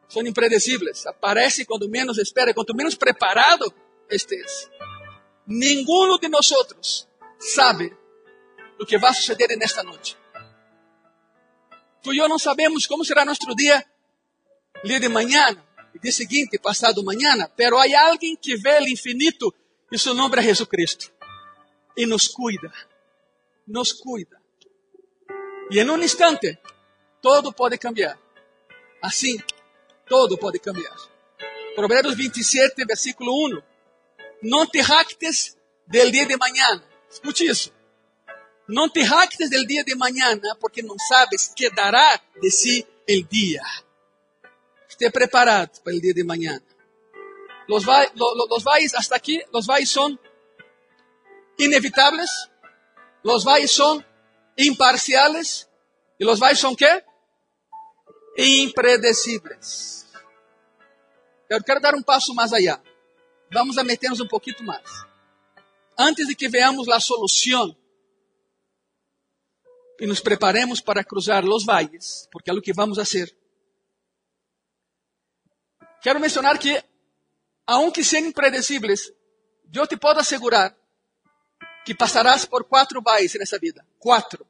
são 0.09 0.27
impredecibles. 0.27 1.07
Aparece 1.07 1.64
quando 1.64 1.88
menos 1.88 2.18
espera, 2.18 2.55
quanto 2.55 2.75
menos 2.75 2.94
preparado 2.94 3.73
estés. 4.09 4.70
Ninguno 5.46 6.18
de 6.18 6.29
nós 6.29 6.53
sabe 7.38 7.96
o 8.79 8.87
que 8.87 8.99
vai 8.99 9.12
suceder 9.14 9.57
nesta 9.57 9.83
noite. 9.83 10.19
Tu 12.02 12.14
e 12.14 12.18
eu 12.18 12.28
não 12.28 12.38
sabemos 12.38 12.86
como 12.86 13.04
será 13.04 13.24
nosso 13.24 13.54
dia, 13.54 13.84
dia 14.84 15.00
de 15.00 15.08
manhã, 15.08 15.56
dia 16.02 16.12
seguinte, 16.12 16.58
passado 16.58 17.04
manhã, 17.04 17.48
pero 17.56 17.76
há 17.78 18.08
alguém 18.08 18.36
que 18.36 18.56
vê 18.56 18.78
o 18.80 18.88
infinito 18.88 19.54
e 19.92 19.98
seu 19.98 20.14
nome 20.14 20.38
é 20.38 20.42
Jesus 20.42 20.68
Cristo 20.68 21.12
e 21.96 22.06
nos 22.06 22.28
cuida 22.28 22.72
nos 23.70 23.92
cuida. 23.92 24.40
E 25.70 25.78
em 25.78 25.88
um 25.88 26.02
instante, 26.02 26.58
todo 27.22 27.52
pode 27.52 27.78
cambiar. 27.78 28.18
Assim, 29.00 29.38
todo 30.08 30.36
pode 30.36 30.58
cambiar. 30.58 30.96
Provérbios 31.74 32.16
27, 32.16 32.84
versículo 32.84 33.32
1. 33.46 33.62
Não 34.42 34.66
te 34.66 34.82
jactes 34.82 35.56
del 35.86 36.10
dia 36.10 36.26
de 36.26 36.36
manhã. 36.36 36.82
Escute 37.08 37.46
isso. 37.46 37.72
Não 38.70 38.88
te 38.88 39.02
jactes 39.04 39.50
del 39.50 39.66
dia 39.66 39.85
de 39.85 39.94
manhã, 39.94 40.38
porque 40.61 40.83
não 40.83 40.96
sabes 40.98 41.52
que 41.54 41.68
dará 41.70 42.20
de 42.40 42.50
si 42.50 42.87
el 43.06 43.24
dia. 43.24 43.62
Esteja 44.88 45.11
preparado 45.11 45.80
para 45.83 45.94
o 45.94 46.00
dia 46.00 46.14
de 46.14 46.24
manhã. 46.24 46.61
Los, 47.68 47.85
los, 47.85 48.48
los 48.48 48.64
valles 48.64 48.94
hasta 48.94 49.16
aquí, 49.16 49.42
los 49.52 49.66
valles 49.66 49.90
son 49.90 50.18
inevitables, 51.59 52.30
Los 53.22 53.44
valles 53.44 53.70
son 53.70 54.04
imparciales 54.56 55.68
y 56.18 56.24
los 56.24 56.40
valles 56.40 56.59
son 56.59 56.74
qué? 56.74 57.04
Impredecibles. 58.37 60.06
Eu 61.48 61.62
quero 61.62 61.80
dar 61.80 61.94
um 61.94 62.02
passo 62.02 62.35
mais 62.35 62.52
allá. 62.52 62.80
Vamos 63.52 63.76
a 63.76 63.85
meternos 63.85 64.20
um 64.20 64.28
pouquinho 64.28 64.62
mais. 64.62 64.88
Antes 65.98 66.26
de 66.26 66.35
que 66.35 66.48
veamos 66.48 66.88
a 66.88 67.00
solução 67.00 67.76
e 70.00 70.06
nos 70.06 70.20
preparemos 70.20 70.80
para 70.80 71.04
cruzar 71.04 71.44
os 71.44 71.64
valles, 71.64 72.26
porque 72.32 72.50
é 72.50 72.54
o 72.54 72.62
que 72.62 72.72
vamos 72.72 72.96
fazer. 72.96 73.36
Quero 76.00 76.18
mencionar 76.18 76.58
que, 76.58 76.82
aunque 77.66 78.02
sejam 78.02 78.30
impredecibles, 78.30 79.12
eu 79.72 79.86
te 79.86 79.98
posso 79.98 80.20
assegurar 80.20 80.74
que 81.84 81.94
passarás 81.94 82.46
por 82.46 82.64
quatro 82.64 83.02
valles 83.02 83.34
nessa 83.34 83.58
vida. 83.58 83.86
Quatro. 83.98 84.46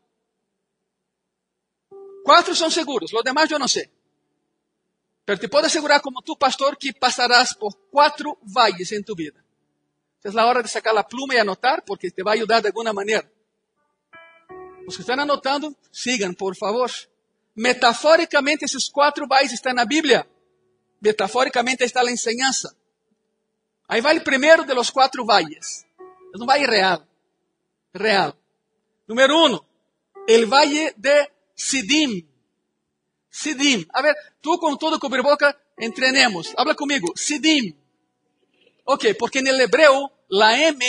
Quatro 2.24 2.54
são 2.54 2.70
seguros, 2.70 3.12
os 3.12 3.24
demais 3.24 3.50
eu 3.50 3.58
não 3.58 3.66
sei. 3.66 3.90
Pero 5.26 5.40
te 5.40 5.48
posso 5.48 5.66
assegurar 5.66 6.00
como 6.00 6.22
tu 6.22 6.36
pastor 6.36 6.76
que 6.76 6.92
passarás 6.92 7.52
por 7.54 7.74
quatro 7.90 8.38
valles 8.42 8.92
em 8.92 9.02
tu 9.02 9.16
vida. 9.16 9.44
É 10.22 10.28
a 10.28 10.46
hora 10.46 10.62
de 10.62 10.68
sacar 10.68 10.96
a 10.96 11.02
pluma 11.02 11.34
e 11.34 11.38
anotar, 11.38 11.82
porque 11.82 12.10
te 12.10 12.22
vai 12.22 12.36
ajudar 12.36 12.60
de 12.60 12.68
alguma 12.68 12.92
maneira. 12.92 13.28
Os 14.90 14.96
que 14.96 15.02
estão 15.02 15.14
anotando, 15.14 15.76
sigam, 15.92 16.34
por 16.34 16.56
favor. 16.56 16.90
Metaforicamente, 17.54 18.64
esses 18.64 18.88
quatro 18.88 19.24
valles 19.28 19.52
estão 19.52 19.72
na 19.72 19.84
Bíblia. 19.84 20.26
Metaforicamente 21.00 21.84
está 21.84 22.00
a 22.00 22.10
enseñança. 22.10 22.74
Aí 23.88 24.00
vai 24.00 24.18
o 24.18 24.24
primeiro 24.24 24.64
de 24.64 24.74
los 24.74 24.90
quatro 24.90 25.24
valles. 25.24 25.86
É 26.34 26.42
um 26.42 26.44
vale 26.44 26.66
real 26.66 27.06
real. 27.94 28.36
Número 29.06 29.44
uno, 29.46 29.64
el 30.26 30.46
valle 30.46 30.92
de 30.96 31.30
Sidim. 31.54 32.26
Sidim. 33.28 33.86
A 33.92 34.02
ver, 34.02 34.16
tú 34.40 34.58
con 34.58 34.76
todo 34.76 34.98
cubrir 34.98 35.22
boca, 35.22 35.56
entrenemos. 35.76 36.52
Habla 36.56 36.74
conmigo. 36.74 37.12
Sidim. 37.14 37.76
Ok, 38.84 39.06
porque 39.16 39.38
en 39.38 39.46
el 39.46 39.60
hebreo 39.60 40.10
la 40.28 40.60
M 40.66 40.84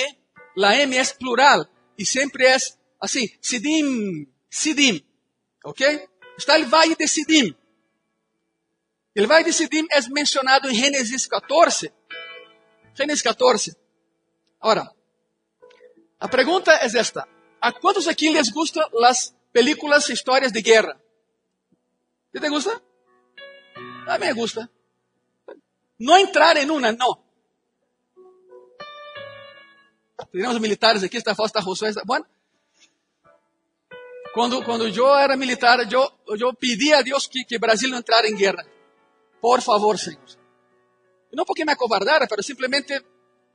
la 0.56 0.80
M 0.82 0.98
es 0.98 1.14
plural 1.14 1.70
y 1.98 2.06
siempre 2.06 2.54
es 2.54 2.78
así, 3.02 3.38
Sidim, 3.42 4.32
Sidim, 4.48 5.02
¿ok? 5.64 5.82
Está 6.38 6.56
el 6.56 6.66
valle 6.66 6.96
de 6.96 7.08
Sidim. 7.08 7.54
El 9.14 9.28
valle 9.28 9.46
de 9.46 9.54
Sidim 9.54 9.88
es 9.90 10.10
mencionado 10.10 10.70
en 10.70 10.76
Génesis 10.76 11.28
14. 11.28 11.94
Génesis 12.96 13.24
14. 13.24 13.74
Ahora, 14.60 14.94
la 16.20 16.30
pregunta 16.30 16.78
es 16.78 16.96
esta. 16.96 17.28
¿A 17.60 17.74
cuántos 17.74 18.08
aquí 18.08 18.30
les 18.30 18.54
gustan 18.54 18.86
las 18.94 19.36
películas 19.52 20.10
historias 20.10 20.54
de 20.54 20.62
guerra? 20.62 21.00
¿Te 22.32 22.50
gusta? 22.50 22.82
A 24.08 24.18
mí 24.18 24.26
me 24.26 24.34
gusta. 24.34 24.70
No 25.98 26.18
entrar 26.18 26.58
en 26.58 26.72
una, 26.72 26.92
no. 26.92 27.24
Tenemos 30.32 30.60
militares 30.60 31.04
aqui, 31.04 31.18
está 31.18 31.36
Fausto, 31.36 31.60
está 31.60 31.66
Josué, 31.66 31.90
está... 31.90 32.02
Bueno, 32.06 32.26
quando, 34.34 34.64
quando 34.64 34.88
eu 34.88 35.16
era 35.16 35.36
militar, 35.36 35.80
eu, 35.92 36.12
eu 36.40 36.54
pedi 36.54 36.94
a 36.94 37.02
Deus 37.02 37.28
que, 37.28 37.44
que 37.44 37.60
Brasil 37.60 37.90
não 37.90 37.98
entrara 37.98 38.28
em 38.28 38.36
guerra. 38.36 38.66
Por 39.42 39.62
favor, 39.62 39.98
Senhor. 39.98 40.20
Não 41.34 41.46
porque 41.46 41.66
me 41.66 41.72
acovardara, 41.72 42.28
mas 42.30 42.46
simplesmente 42.46 43.04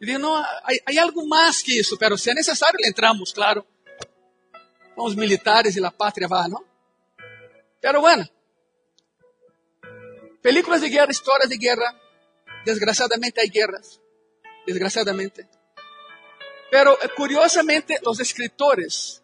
dije, 0.01 0.19
não, 0.19 0.35
há, 0.35 0.43
há 0.43 1.03
algo 1.03 1.27
mais 1.27 1.63
que 1.63 1.79
isso, 1.79 1.97
mas 2.01 2.21
se 2.21 2.31
é 2.31 2.35
necessário, 2.35 2.79
entramos, 2.85 3.33
claro. 3.33 3.65
Com 4.95 5.05
os 5.05 5.15
militares 5.15 5.77
e 5.77 5.85
a 5.85 5.91
pátria 5.91 6.29
vai, 6.29 6.49
não? 6.49 6.65
Pero 7.81 8.01
bueno, 8.01 8.29
películas 10.43 10.81
de 10.81 10.89
guerra, 10.89 11.11
histórias 11.11 11.49
de 11.49 11.57
guerra, 11.57 11.95
desgraciadamente 12.65 13.41
há 13.41 13.47
guerras, 13.47 14.01
desgraciadamente. 14.67 15.47
Pero 16.71 16.99
eh, 17.01 17.09
curiosamente 17.15 18.01
los 18.03 18.19
escritores 18.21 19.23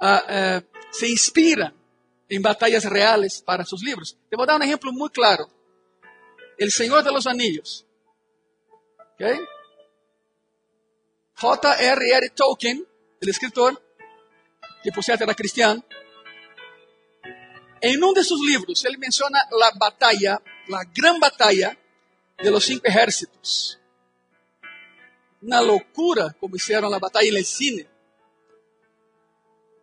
uh, 0.00 0.06
uh, 0.06 0.62
se 0.90 1.08
inspiran 1.08 1.74
en 2.28 2.42
batallas 2.42 2.84
reales 2.84 3.42
para 3.42 3.64
sus 3.64 3.82
libros. 3.82 4.16
Te 4.28 4.36
voy 4.36 4.44
a 4.44 4.46
dar 4.46 4.56
un 4.56 4.62
ejemplo 4.62 4.92
muy 4.92 5.10
claro. 5.10 5.48
El 6.58 6.72
Señor 6.72 7.04
de 7.04 7.12
los 7.12 7.26
Anillos. 7.26 7.86
¿Okay? 9.14 9.38
J.R.R. 11.34 12.30
Tolkien, 12.30 12.86
el 13.20 13.28
escritor, 13.28 13.82
que 14.82 14.90
por 14.90 15.04
cierto 15.04 15.24
era 15.24 15.34
cristiano, 15.34 15.84
en 17.80 18.02
uno 18.02 18.14
de 18.14 18.24
sus 18.24 18.40
libros 18.40 18.84
él 18.84 18.98
menciona 18.98 19.38
la 19.50 19.70
batalla, 19.78 20.40
la 20.68 20.82
gran 20.94 21.20
batalla 21.20 21.76
de 22.38 22.50
los 22.50 22.64
cinco 22.64 22.86
ejércitos 22.86 23.78
una 25.46 25.62
loucura 25.62 26.34
como 26.40 26.56
hicieron 26.56 26.90
la 26.90 26.98
batalla 26.98 27.28
en 27.28 27.36
el 27.36 27.44
cine. 27.44 27.86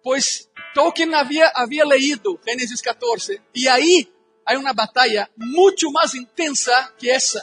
Pues 0.03 0.49
Tolkien 0.73 1.15
había, 1.15 1.47
había 1.55 1.85
leído 1.85 2.39
Génesis 2.45 2.81
14 2.81 3.41
y 3.53 3.67
ahí 3.67 4.13
hay 4.45 4.57
una 4.57 4.73
batalla 4.73 5.29
mucho 5.37 5.89
más 5.91 6.13
intensa 6.13 6.93
que 6.99 7.15
esa 7.15 7.41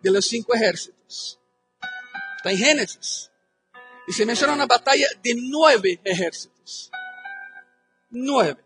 de 0.00 0.10
los 0.10 0.26
cinco 0.26 0.54
ejércitos. 0.54 1.38
Está 2.38 2.50
en 2.50 2.58
Génesis. 2.58 3.30
Y 4.08 4.12
se 4.12 4.24
menciona 4.24 4.54
una 4.54 4.66
batalla 4.66 5.06
de 5.22 5.34
nueve 5.36 6.00
ejércitos. 6.04 6.90
Nueve. 8.10 8.64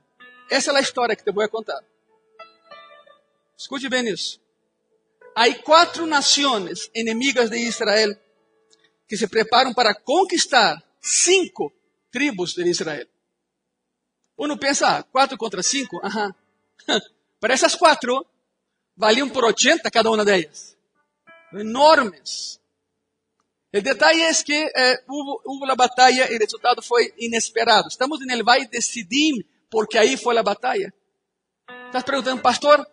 Esa 0.49 0.71
es 0.71 0.75
la 0.75 0.81
historia 0.81 1.17
que 1.17 1.23
te 1.23 1.31
voy 1.31 1.45
a 1.45 1.49
contar. 1.49 1.83
Escute 3.57 3.89
bem 3.89 4.07
isso. 4.09 4.41
Hay 5.35 5.57
cuatro 5.63 6.07
naciones 6.07 6.91
enemigas 6.93 7.51
de 7.51 7.61
Israel 7.61 8.19
que 9.09 9.17
se 9.17 9.29
preparam 9.29 9.75
para 9.75 9.95
conquistar 9.95 10.85
cinco 11.01 11.73
tribos 12.11 12.55
de 12.55 12.69
Israel. 12.69 13.07
Uno 14.37 14.59
pensa, 14.59 15.03
quatro 15.05 15.37
contra 15.37 15.63
cinco, 15.63 16.01
ajá. 16.03 16.35
Para 17.41 17.55
essas 17.55 17.75
quatro, 17.75 18.27
valiam 18.97 19.29
por 19.29 19.45
80 19.45 19.91
cada 19.91 20.11
uma 20.11 20.25
delas. 20.25 20.77
Enormes. 21.53 22.61
O 23.73 23.81
detalhe 23.81 24.23
é 24.23 24.35
que 24.35 24.53
eh, 24.53 25.05
houve, 25.09 25.43
houve 25.45 25.71
a 25.71 25.77
batalha 25.77 26.31
e 26.33 26.37
o 26.37 26.39
resultado 26.39 26.83
foi 26.83 27.15
inesperado. 27.19 27.89
Estamos 27.89 28.19
no 28.21 28.45
Valle 28.45 28.67
de 28.67 28.83
Sidim, 28.83 29.45
porque 29.71 29.97
aí 29.97 30.17
foi 30.17 30.37
a 30.37 30.43
batalha. 30.43 30.93
Estás 31.87 32.03
perguntando, 32.03 32.43
pastor, 32.43 32.85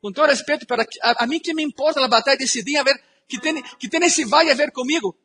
com 0.00 0.12
todo 0.12 0.28
respeito, 0.28 0.66
para 0.66 0.84
a, 1.02 1.24
a 1.24 1.26
mim 1.26 1.38
que 1.38 1.54
me 1.54 1.62
importa 1.62 2.04
a 2.04 2.08
batalha 2.08 2.36
de 2.36 2.48
Sidim, 2.48 2.76
a 2.76 2.82
ver, 2.82 3.00
que 3.28 3.38
tem, 3.38 3.62
que 3.62 3.88
tem 3.88 4.02
esse 4.04 4.24
vale 4.24 4.50
a 4.50 4.54
ver 4.54 4.72
comigo? 4.72 5.16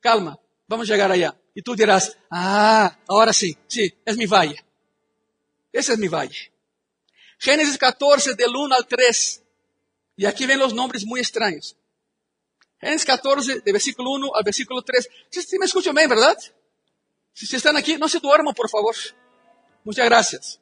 Calma, 0.00 0.38
vamos 0.68 0.86
chegar 0.86 1.10
allá. 1.10 1.34
E 1.56 1.62
tu 1.62 1.74
dirás, 1.74 2.16
ah, 2.30 2.94
agora 3.08 3.32
sim, 3.32 3.56
sim, 3.68 3.90
é 4.06 4.12
mi 4.12 4.26
valle. 4.26 4.62
Esse 5.72 5.92
é 5.92 5.96
mi 5.96 6.08
valle. 6.08 6.52
Gênesis 7.40 7.76
14, 7.76 8.34
del 8.34 8.54
1 8.54 8.72
al 8.74 8.84
3. 8.84 9.42
E 10.18 10.26
aqui 10.26 10.46
vem 10.46 10.60
os 10.62 10.72
nomes 10.72 11.04
muito 11.04 11.22
estranhos. 11.22 11.74
Gênesis 12.82 13.04
14, 13.04 13.62
de 13.62 13.72
versículo 13.72 14.16
1 14.18 14.36
al 14.36 14.44
versículo 14.44 14.82
3. 14.82 15.08
Vocês 15.30 15.50
me 15.58 15.66
escutam 15.66 15.94
bem, 15.94 16.06
verdade? 16.06 16.52
Se 17.34 17.56
estão 17.56 17.76
aqui, 17.76 17.96
não 17.96 18.08
se 18.08 18.20
duermam, 18.20 18.52
por 18.52 18.68
favor. 18.68 18.94
Muitas 19.84 20.04
graças. 20.04 20.60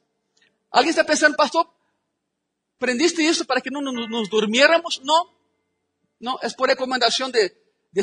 Alguém 0.71 0.91
está 0.91 1.03
pensando, 1.03 1.35
pastor, 1.35 1.67
¿prendiste 2.77 3.21
isso 3.21 3.45
para 3.45 3.61
que 3.61 3.71
não 3.71 3.81
nos 3.81 4.29
durmiéramos? 4.29 5.01
Não. 5.03 6.39
É 6.41 6.49
por 6.51 6.69
recomendação 6.69 7.29
de, 7.29 7.51
de. 7.91 8.01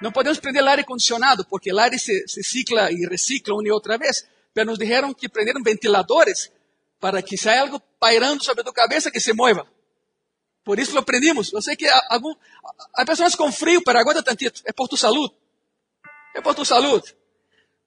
Não 0.00 0.12
podemos 0.12 0.38
prender 0.38 0.66
ar 0.66 0.82
condicionado, 0.84 1.44
porque 1.44 1.72
o 1.72 1.78
ar 1.78 1.92
se, 1.98 2.26
se 2.28 2.42
cicla 2.42 2.90
e 2.90 3.06
recicla 3.06 3.54
uma 3.54 3.66
e 3.66 3.70
outra 3.70 3.96
vez. 3.96 4.26
Mas 4.54 4.66
nos 4.66 4.78
disseram 4.78 5.12
que 5.14 5.28
prenderam 5.28 5.62
ventiladores 5.62 6.50
para 7.00 7.22
que 7.22 7.36
se 7.36 7.48
há 7.48 7.60
algo 7.60 7.80
pairando 7.98 8.42
sobre 8.44 8.62
a 8.62 8.64
tua 8.64 8.72
cabeça, 8.72 9.10
que 9.10 9.20
se 9.20 9.32
mueva. 9.32 9.66
Por 10.64 10.78
isso 10.78 10.94
lo 10.94 11.02
prendimos. 11.02 11.52
Eu 11.52 11.60
sei 11.60 11.76
que 11.76 11.86
há, 11.86 13.04
pessoas 13.06 13.34
com 13.34 13.52
frio, 13.52 13.82
para 13.82 14.00
aguenta 14.00 14.22
tantito. 14.22 14.62
É 14.64 14.72
por 14.72 14.88
tu 14.88 14.96
saúde. 14.96 15.34
É 16.34 16.40
por 16.40 16.54
tu 16.54 16.64
saúde. 16.64 17.14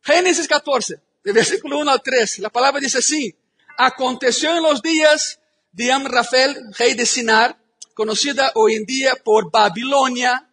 Gênesis 0.05 0.47
14, 0.47 0.99
de 1.25 1.33
versículo 1.33 1.79
1 1.83 1.89
ao 1.89 1.99
3. 1.99 2.43
A 2.43 2.49
palavra 2.49 2.79
diz 2.79 2.95
assim: 2.95 3.33
Aconteceu 3.77 4.55
em 4.55 4.61
los 4.61 4.79
dias 4.81 5.39
de 5.73 5.89
Amrafel, 5.89 6.53
rei 6.75 6.93
de 6.93 7.05
Sinar, 7.05 7.57
conhecida 7.95 8.51
hoje 8.55 8.77
em 8.77 8.85
dia 8.85 9.15
por 9.15 9.49
Babilônia. 9.49 10.43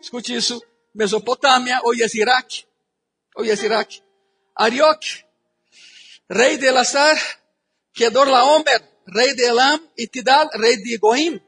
Escute 0.00 0.34
isso. 0.34 0.62
Mesopotâmia, 0.96 1.78
hoje 1.84 2.02
é 2.02 2.06
Iraque. 2.14 2.64
Hoje 3.36 3.50
é 3.50 3.64
Iraque. 3.66 4.02
Arioc, 4.56 5.04
rei 6.30 6.56
de 6.56 6.64
Elazar, 6.64 7.18
Kedorlaomer, 7.92 8.82
rei 9.06 9.34
de 9.34 9.44
Elam, 9.44 9.78
e 9.98 10.06
Tidal, 10.06 10.48
rei 10.54 10.78
de 10.78 10.96
Goim, 10.96 11.38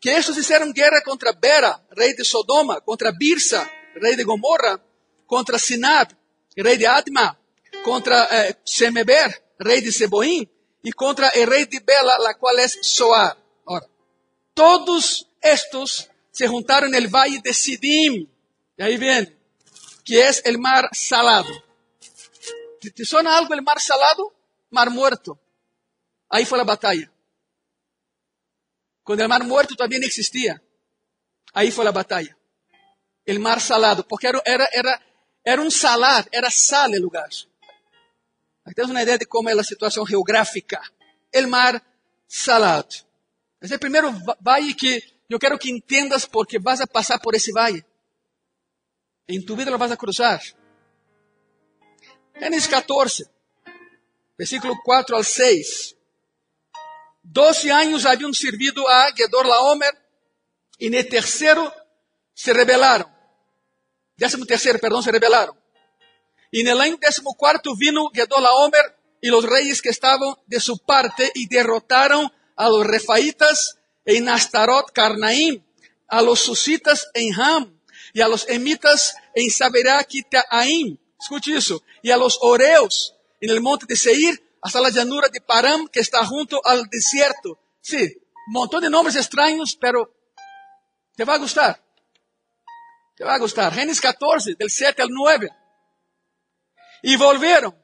que 0.00 0.10
estes 0.10 0.34
fizeram 0.34 0.72
guerra 0.72 1.00
contra 1.04 1.32
Bera, 1.32 1.80
rei 1.96 2.12
de 2.12 2.24
Sodoma, 2.24 2.80
contra 2.80 3.12
Birsa, 3.12 3.70
rei 4.02 4.16
de 4.16 4.24
Gomorra, 4.24 4.82
contra 5.26 5.60
Sinab, 5.60 6.12
rei 6.56 6.76
de 6.76 6.86
Adma, 6.86 7.38
contra 7.84 8.26
eh, 8.32 8.56
Semeber, 8.64 9.40
rei 9.60 9.80
de 9.80 9.92
Seboim, 9.92 10.48
e 10.82 10.92
contra 10.92 11.28
o 11.28 11.44
rei 11.48 11.66
de 11.66 11.78
Bela, 11.78 12.18
la 12.18 12.34
qual 12.34 12.58
é 12.58 12.66
Soar. 12.66 13.36
Ora, 13.64 13.88
todos 14.54 15.28
estes 15.40 16.08
se 16.32 16.48
juntaram 16.48 16.90
no 16.90 17.08
valle 17.08 17.40
de 17.40 17.54
Sidim, 17.54 18.28
y 18.78 18.82
ahí 18.82 18.96
viene, 18.96 19.36
que 20.04 20.28
es 20.28 20.40
el 20.44 20.58
mar 20.58 20.88
salado. 20.92 21.52
¿Te, 22.80 22.92
¿Te, 22.92 23.04
suena 23.04 23.36
algo 23.36 23.52
el 23.52 23.62
mar 23.62 23.80
salado? 23.80 24.32
Mar 24.70 24.88
muerto. 24.88 25.38
Ahí 26.28 26.44
fue 26.44 26.56
la 26.56 26.64
batalla. 26.64 27.10
Cuando 29.02 29.24
el 29.24 29.28
mar 29.28 29.44
muerto 29.44 29.74
todavía 29.74 29.98
no 29.98 30.06
existía. 30.06 30.62
Ahí 31.52 31.72
fue 31.72 31.84
la 31.84 31.90
batalla. 31.90 32.36
El 33.26 33.40
mar 33.40 33.60
salado, 33.60 34.06
porque 34.06 34.28
era, 34.28 34.40
era, 34.44 34.68
era, 34.72 35.02
era 35.42 35.60
un 35.60 35.72
salar, 35.72 36.28
era 36.30 36.48
sal 36.50 36.94
el 36.94 37.02
lugar. 37.02 37.28
Aquí 38.64 38.74
temos 38.74 38.90
uma 38.90 39.02
ideia 39.02 39.18
de 39.18 39.26
como 39.26 39.50
é 39.50 39.54
a 39.54 39.64
situação 39.64 40.06
geográfica. 40.06 40.80
El 41.32 41.48
mar 41.48 41.82
salado. 42.28 42.94
Esse 43.60 43.72
é 43.72 43.76
o 43.76 43.80
primeiro 43.80 44.12
valle 44.40 44.72
que 44.74 45.02
eu 45.28 45.38
quero 45.38 45.58
que 45.58 45.68
entendas 45.68 46.24
porque 46.24 46.60
vas 46.60 46.80
a 46.80 46.86
passar 46.86 47.18
por 47.18 47.34
esse 47.34 47.50
valle. 47.50 47.84
En 49.28 49.44
tu 49.44 49.54
vida 49.54 49.70
lo 49.70 49.76
vas 49.76 49.90
a 49.90 49.96
cruzar. 49.96 50.40
Génesis 52.34 52.68
14, 52.68 53.24
versículo 54.38 54.74
4 54.82 55.16
al 55.16 55.24
6. 55.24 55.96
Doce 57.22 57.70
anos 57.70 58.06
haviam 58.06 58.32
servido 58.32 58.88
a 58.88 59.12
Gedor 59.14 59.46
Laomer 59.46 59.94
no 60.80 61.04
terceiro 61.04 61.70
se 62.34 62.54
rebelaram. 62.54 63.10
Décimo 64.16 64.46
terceiro, 64.46 64.78
perdão, 64.78 65.02
se 65.02 65.10
rebelaram. 65.10 65.54
E 66.50 66.64
no 66.64 66.80
ano 66.80 66.96
décimo 66.96 67.34
quarto 67.34 67.76
vino 67.76 68.10
Gedor 68.14 68.40
Laomer 68.40 68.94
os 69.22 69.44
reis 69.44 69.82
que 69.82 69.90
estavam 69.90 70.38
de 70.46 70.58
sua 70.58 70.78
parte 70.86 71.30
e 71.36 71.46
derrotaram 71.46 72.30
a 72.56 72.68
los 72.68 72.86
refaitas 72.86 73.76
em 74.06 74.26
Astarot 74.28 74.90
Carnaim 74.92 75.62
a 76.08 76.22
los 76.22 76.40
susitas 76.40 77.06
en 77.14 77.34
Ham 77.38 77.77
y 78.12 78.20
a 78.20 78.28
los 78.28 78.48
emitas 78.48 79.14
en 79.34 79.48
Saberá-Quitaim. 79.50 80.98
Escute 81.20 81.50
isso. 81.50 81.82
E 82.02 82.12
a 82.12 82.16
los 82.16 82.38
oreos 82.40 83.14
en 83.40 83.50
el 83.50 83.60
monte 83.60 83.86
de 83.86 83.96
Seir 83.96 84.42
hasta 84.62 84.80
la 84.80 84.90
llanura 84.90 85.28
de 85.28 85.40
Param 85.40 85.86
que 85.88 86.00
está 86.00 86.24
junto 86.24 86.60
al 86.64 86.88
desierto. 86.88 87.58
Sí, 87.80 88.02
un 88.48 88.52
montón 88.52 88.82
de 88.82 88.90
nombres 88.90 89.16
extraños, 89.16 89.76
pero 89.76 90.12
te 91.16 91.24
va 91.24 91.34
a 91.34 91.38
gustar. 91.38 91.82
Te 93.16 93.24
va 93.24 93.34
a 93.34 93.38
gustar. 93.38 93.72
Génesis 93.74 94.00
14, 94.00 94.54
del 94.54 94.70
7 94.70 95.02
al 95.02 95.08
9. 95.10 95.50
Y 97.02 97.16
volvieron. 97.16 97.76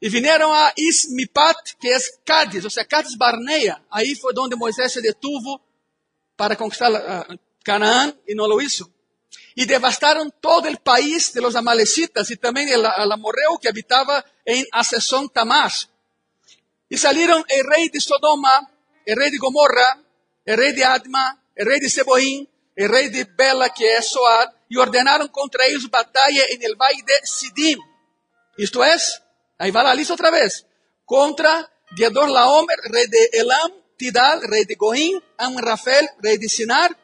Y 0.00 0.08
vinieron 0.08 0.50
a 0.52 0.72
Ismipat, 0.76 1.56
que 1.80 1.90
es 1.90 2.20
Cádiz, 2.24 2.64
o 2.64 2.70
sea, 2.70 2.84
Cádiz 2.84 3.16
Barnea. 3.16 3.84
Ahí 3.90 4.14
fue 4.14 4.32
donde 4.32 4.56
Moisés 4.56 4.92
se 4.92 5.00
detuvo 5.00 5.60
para 6.36 6.54
conquistar 6.56 6.92
uh, 6.92 7.34
Canaán 7.64 8.20
y 8.26 8.34
no 8.34 8.46
lo 8.46 8.60
hizo. 8.60 8.88
Y 9.54 9.66
devastaron 9.66 10.32
todo 10.40 10.68
el 10.68 10.78
país 10.78 11.32
de 11.32 11.40
los 11.40 11.56
amalecitas 11.56 12.30
y 12.30 12.36
también 12.36 12.68
el, 12.68 12.84
amorreo 12.84 13.58
que 13.60 13.68
habitaba 13.68 14.24
en 14.44 14.64
Asesón 14.72 15.28
Tamás. 15.28 15.88
Y 16.88 16.96
salieron 16.96 17.44
el 17.48 17.64
rey 17.64 17.88
de 17.88 18.00
Sodoma, 18.00 18.70
el 19.04 19.16
rey 19.16 19.30
de 19.30 19.38
Gomorra, 19.38 20.02
el 20.44 20.56
rey 20.56 20.72
de 20.72 20.84
Adma, 20.84 21.42
el 21.54 21.66
rey 21.66 21.80
de 21.80 21.90
Seboín, 21.90 22.48
el 22.76 22.88
rey 22.88 23.08
de 23.08 23.24
Bela, 23.24 23.70
que 23.70 23.96
es 23.96 24.08
Soar, 24.08 24.54
y 24.68 24.76
ordenaron 24.76 25.28
contra 25.28 25.66
ellos 25.66 25.90
batalla 25.90 26.42
en 26.50 26.62
el 26.62 26.76
valle 26.76 27.02
de 27.04 27.26
Sidim. 27.26 27.80
Esto 28.56 28.84
es, 28.84 29.22
ahí 29.58 29.70
va 29.70 29.82
la 29.82 29.94
lista 29.94 30.14
otra 30.14 30.30
vez, 30.30 30.66
contra 31.04 31.70
Diador 31.96 32.28
Laomer, 32.28 32.78
rey 32.84 33.06
de 33.08 33.30
Elam, 33.32 33.72
Tidal, 33.96 34.42
rey 34.42 34.64
de 34.64 34.76
Goín, 34.76 35.22
Amrafel, 35.36 36.08
rey 36.20 36.38
de 36.38 36.48
Sinar, 36.48 36.96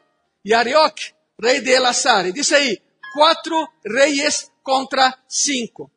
y 0.43 0.53
Arioc, 0.53 0.97
rey 1.39 1.61
de 1.61 1.77
Elazar. 1.77 2.27
Y 2.27 2.33
dice 2.33 2.57
ahí, 2.57 2.83
cuatro 3.15 3.73
reyes 3.83 4.51
contra 4.63 5.25
cinco. 5.29 5.91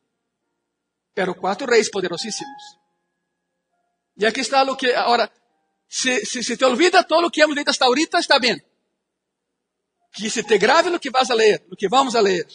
Pero 1.14 1.34
cuatro 1.34 1.66
reyes 1.66 1.90
poderosísimos. 1.90 2.78
Y 4.16 4.24
aquí 4.24 4.40
está 4.40 4.64
lo 4.64 4.76
que, 4.76 4.94
ahora, 4.94 5.32
si, 5.86 6.20
si, 6.20 6.42
si 6.42 6.56
te 6.56 6.64
olvida 6.64 7.04
todo 7.04 7.22
lo 7.22 7.30
que 7.30 7.40
hemos 7.40 7.54
leído 7.54 7.70
hasta 7.70 7.86
ahorita, 7.86 8.18
está 8.18 8.38
bien. 8.38 8.64
Que 10.12 10.28
se 10.28 10.42
te 10.42 10.58
grave 10.58 10.90
lo 10.90 11.00
que 11.00 11.10
vas 11.10 11.30
a 11.30 11.34
leer, 11.34 11.64
lo 11.68 11.76
que 11.76 11.88
vamos 11.88 12.14
a 12.14 12.22
leer. 12.22 12.46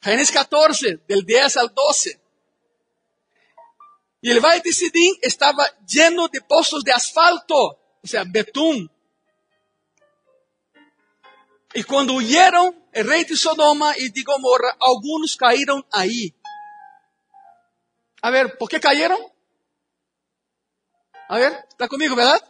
Génesis 0.00 0.34
14, 0.34 1.00
del 1.08 1.24
10 1.24 1.56
al 1.56 1.72
12. 1.74 2.20
Y 4.20 4.30
el 4.30 4.40
valle 4.40 4.62
de 4.64 4.72
Sidín 4.72 5.14
estaba 5.20 5.66
lleno 5.86 6.28
de 6.28 6.40
pozos 6.40 6.82
de 6.82 6.92
asfalto, 6.92 7.56
o 8.02 8.06
sea, 8.06 8.24
betún. 8.26 8.90
Y 11.74 11.82
cuando 11.82 12.14
huyeron 12.14 12.86
el 12.92 13.08
rey 13.08 13.24
de 13.24 13.36
Sodoma 13.36 13.94
y 13.98 14.08
de 14.10 14.22
Gomorra, 14.22 14.76
algunos 14.80 15.36
cayeron 15.36 15.84
ahí. 15.90 16.32
A 18.22 18.30
ver, 18.30 18.56
¿por 18.56 18.68
qué 18.68 18.78
cayeron? 18.78 19.18
A 21.28 21.36
ver, 21.36 21.52
está 21.68 21.88
conmigo, 21.88 22.14
¿verdad? 22.14 22.40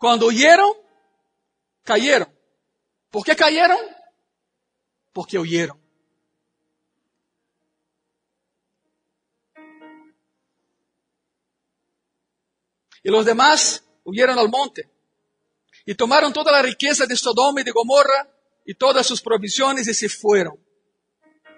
Cuando 0.00 0.26
huyeron, 0.28 0.72
cayeron. 1.82 2.34
¿Por 3.10 3.24
qué 3.24 3.36
cayeron? 3.36 3.78
Porque 5.12 5.38
huyeron. 5.38 5.78
Y 13.02 13.10
los 13.10 13.26
demás 13.26 13.84
huyeron 14.02 14.38
al 14.38 14.48
monte 14.48 14.93
y 15.86 15.94
tomaron 15.94 16.32
toda 16.32 16.52
la 16.52 16.62
riqueza 16.62 17.06
de 17.06 17.16
Sodoma 17.16 17.60
y 17.60 17.64
de 17.64 17.70
Gomorra 17.70 18.28
y 18.64 18.74
todas 18.74 19.06
sus 19.06 19.20
provisiones 19.20 19.86
y 19.88 19.94
se 19.94 20.08
fueron. 20.08 20.58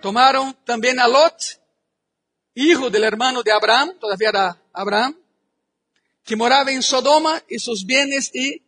Tomaron 0.00 0.54
también 0.64 0.98
a 1.00 1.08
Lot, 1.08 1.60
hijo 2.54 2.90
del 2.90 3.04
hermano 3.04 3.42
de 3.42 3.52
Abraham, 3.52 3.98
todavía 3.98 4.28
era 4.30 4.62
Abraham, 4.72 5.16
que 6.24 6.36
moraba 6.36 6.70
en 6.72 6.82
Sodoma 6.82 7.42
y 7.48 7.58
sus 7.58 7.84
bienes 7.84 8.34
y 8.34 8.62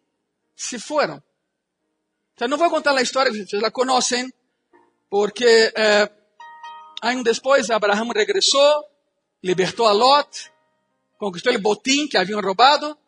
se 0.55 0.79
fueron. 0.79 1.19
O 1.19 2.39
sea, 2.39 2.49
no 2.49 2.57
voy 2.57 2.69
a 2.69 2.71
contar 2.71 2.95
la 2.95 3.03
historia, 3.03 3.33
ustedes 3.33 3.63
la 3.63 3.71
conocen, 3.71 4.33
porque 5.09 5.73
eh, 5.75 6.09
años 7.01 7.25
después 7.25 7.69
Abraham 7.71 8.13
regresó, 8.13 8.87
libertó 9.43 9.89
a 9.89 9.95
Lot, 9.95 10.53
conquistou 11.19 11.53
o 11.55 11.61
botim 11.61 12.09
que 12.09 12.17
haviam 12.17 12.41
roubado. 12.41 12.99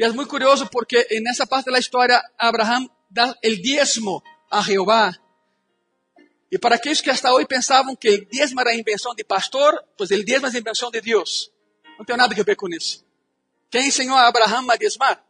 E 0.00 0.02
é 0.02 0.10
muito 0.12 0.30
curioso 0.30 0.66
porque 0.70 1.06
nessa 1.20 1.46
parte 1.46 1.70
da 1.70 1.78
história 1.78 2.18
Abraham 2.38 2.88
dá 3.10 3.36
o 3.44 3.56
diezmo 3.56 4.22
a 4.50 4.62
Jeová. 4.62 5.14
E 6.50 6.58
para 6.58 6.76
aqueles 6.76 7.02
que 7.02 7.10
hasta 7.10 7.30
hoje 7.30 7.46
pensavam 7.46 7.94
que 7.94 8.08
o 8.08 8.24
diezmo 8.30 8.62
era 8.62 8.74
invenção 8.74 9.14
de 9.14 9.22
pastor, 9.22 9.78
pois 9.98 10.10
o 10.10 10.24
diezmo 10.24 10.46
é 10.46 10.58
invenção 10.58 10.90
de 10.90 11.02
Deus. 11.02 11.52
Não 11.98 12.04
tem 12.06 12.16
nada 12.16 12.34
a 12.34 12.42
ver 12.42 12.56
com 12.56 12.66
isso. 12.70 13.04
Quem 13.70 13.88
ensinou 13.88 14.16
a 14.16 14.26
Abraham 14.26 14.72
a 14.72 14.76
diezmar? 14.76 15.22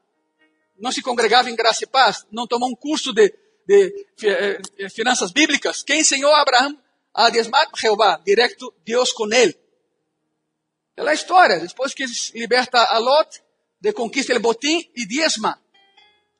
Não 0.78 0.92
se 0.92 1.02
congregava 1.02 1.50
em 1.50 1.56
graça 1.56 1.82
e 1.82 1.88
paz? 1.88 2.24
Não 2.30 2.46
tomou 2.46 2.70
um 2.70 2.76
curso 2.76 3.12
de, 3.12 3.28
de, 3.66 4.06
de 4.16 4.28
eh, 4.28 4.88
finanças 4.88 5.32
bíblicas? 5.32 5.82
Quem 5.82 5.98
ensinou 5.98 6.32
a 6.32 6.42
Abraham 6.42 6.78
a 7.12 7.28
diezmar? 7.28 7.66
Jeová, 7.74 8.22
direto 8.24 8.72
Deus 8.84 9.10
com 9.10 9.26
ele. 9.32 9.58
É 10.96 11.02
a 11.02 11.12
história. 11.12 11.58
Depois 11.58 11.92
que 11.92 12.04
liberta 12.34 12.78
a 12.78 12.98
Lot, 12.98 13.42
de 13.80 13.92
conquista 13.92 14.36
o 14.36 14.40
botim 14.40 14.78
e 14.94 15.06
diezma 15.06 15.60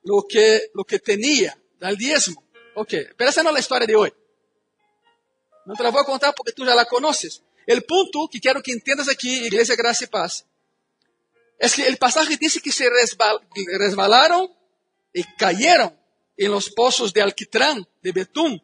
lo 0.05 0.27
que, 0.29 0.71
lo 0.75 0.85
que 0.85 0.99
tenía, 0.99 1.57
da 1.79 1.93
diezmo. 1.93 2.43
Ok, 2.75 2.95
pero 3.17 3.31
esa 3.31 3.43
no 3.43 3.51
es 3.51 3.55
la 3.55 3.61
historia 3.61 3.87
de 3.87 3.97
hoy. 3.97 4.13
No 5.67 5.75
te 5.75 5.83
la 5.83 5.91
voy 5.91 6.03
a 6.03 6.05
contar 6.05 6.35
porque 6.35 6.53
tú 6.53 6.65
ya 6.65 6.75
la 6.75 6.85
conoces. 6.85 7.43
El 7.67 7.83
punto 7.85 8.29
que 8.31 8.41
quiero 8.41 8.63
que 8.63 8.73
entiendas 8.73 9.09
aquí, 9.09 9.47
Iglesia 9.47 9.77
Gracia 9.77 10.05
y 10.05 10.09
Paz, 10.09 10.47
es 11.59 11.75
que 11.75 11.87
el 11.87 11.97
pasaje 11.99 12.37
dice 12.37 12.61
que 12.61 12.73
se 12.73 12.89
resbal, 12.89 13.41
resbalaron 13.79 14.51
y 15.13 15.23
cayeron 15.37 15.95
en 16.37 16.51
los 16.51 16.71
pozos 16.71 17.13
de 17.13 17.21
alquitrán, 17.21 17.87
de 18.03 18.13
betún. 18.13 18.63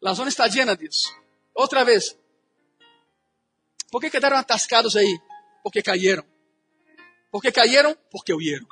La 0.00 0.14
zona 0.14 0.28
está 0.28 0.46
llena 0.48 0.74
de 0.74 0.86
eso. 0.86 1.10
Otra 1.54 1.82
vez, 1.82 2.16
¿Por 3.90 4.02
qué 4.02 4.10
quedaron 4.10 4.38
atascados 4.38 4.96
ahí? 4.96 5.16
Porque 5.62 5.82
cayeron. 5.82 6.26
¿Por 7.36 7.42
qué 7.42 7.52
cayeron? 7.52 7.94
Porque 8.10 8.32
huyeron. 8.32 8.66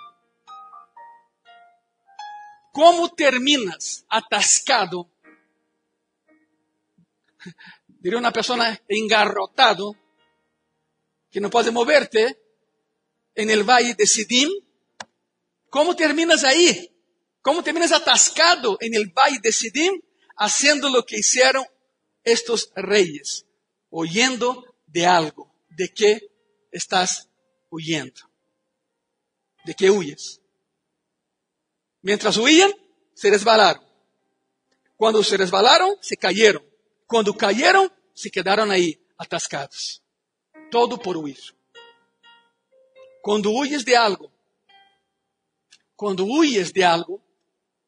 ¿Cómo 2.73 3.13
terminas 3.13 4.07
atascado? 4.09 5.11
Diría 7.87 8.19
una 8.19 8.33
persona 8.33 8.81
engarrotado 8.89 9.95
que 11.31 11.43
no 11.43 11.51
puede 11.51 11.73
moverte 11.73 12.41
en 13.35 13.51
el 13.51 13.65
valle 13.65 13.93
de 13.93 14.07
Sidim. 14.07 14.49
¿Cómo 15.69 15.95
terminas 15.95 16.43
ahí? 16.43 16.91
¿Cómo 17.43 17.63
terminas 17.63 17.93
atascado 17.93 18.79
en 18.81 18.95
el 18.95 19.11
valle 19.11 19.41
de 19.43 19.53
Sidim 19.53 20.01
haciendo 20.39 20.89
lo 20.89 21.05
que 21.05 21.19
hicieron 21.19 21.67
estos 22.23 22.73
reyes? 22.75 23.45
Oyendo 23.91 24.75
de 24.87 25.05
algo. 25.05 25.55
¿De 25.69 25.93
qué 25.93 26.31
estás 26.73 27.29
huyendo? 27.69 28.34
¿De 29.65 29.75
qué 29.75 29.91
huyes? 29.91 30.41
Mientras 32.03 32.37
huían, 32.37 32.71
se 33.15 33.31
resbalaron. 33.31 33.83
Cuando 34.97 35.23
se 35.25 35.37
resbalaron, 35.37 35.97
se 36.01 36.17
cayeron. 36.17 36.65
Cuando 37.07 37.35
cayeron, 37.35 37.93
se 38.13 38.31
quedaron 38.31 38.71
ahí 38.71 39.01
atascados. 39.17 40.03
Todo 40.71 40.99
por 40.99 41.17
huir. 41.17 41.39
Cuando 43.23 43.51
huyes 43.51 43.85
de 43.85 43.97
algo, 43.97 44.31
cuando 45.97 46.25
huyes 46.25 46.73
de 46.73 46.85
algo, 46.85 47.23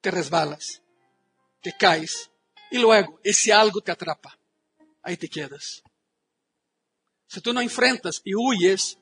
te 0.01 0.11
resbalas, 0.11 0.81
te 1.61 1.77
caes 1.77 2.31
y 2.70 2.79
luego 2.79 3.20
ese 3.22 3.53
algo 3.53 3.81
te 3.81 3.93
atrapa. 3.93 4.39
Ahí 5.03 5.16
te 5.16 5.29
quedas. 5.29 5.83
Se 7.27 7.41
tu 7.41 7.53
não 7.53 7.61
enfrentas 7.61 8.22
e 8.24 8.35
huyes, 8.35 8.97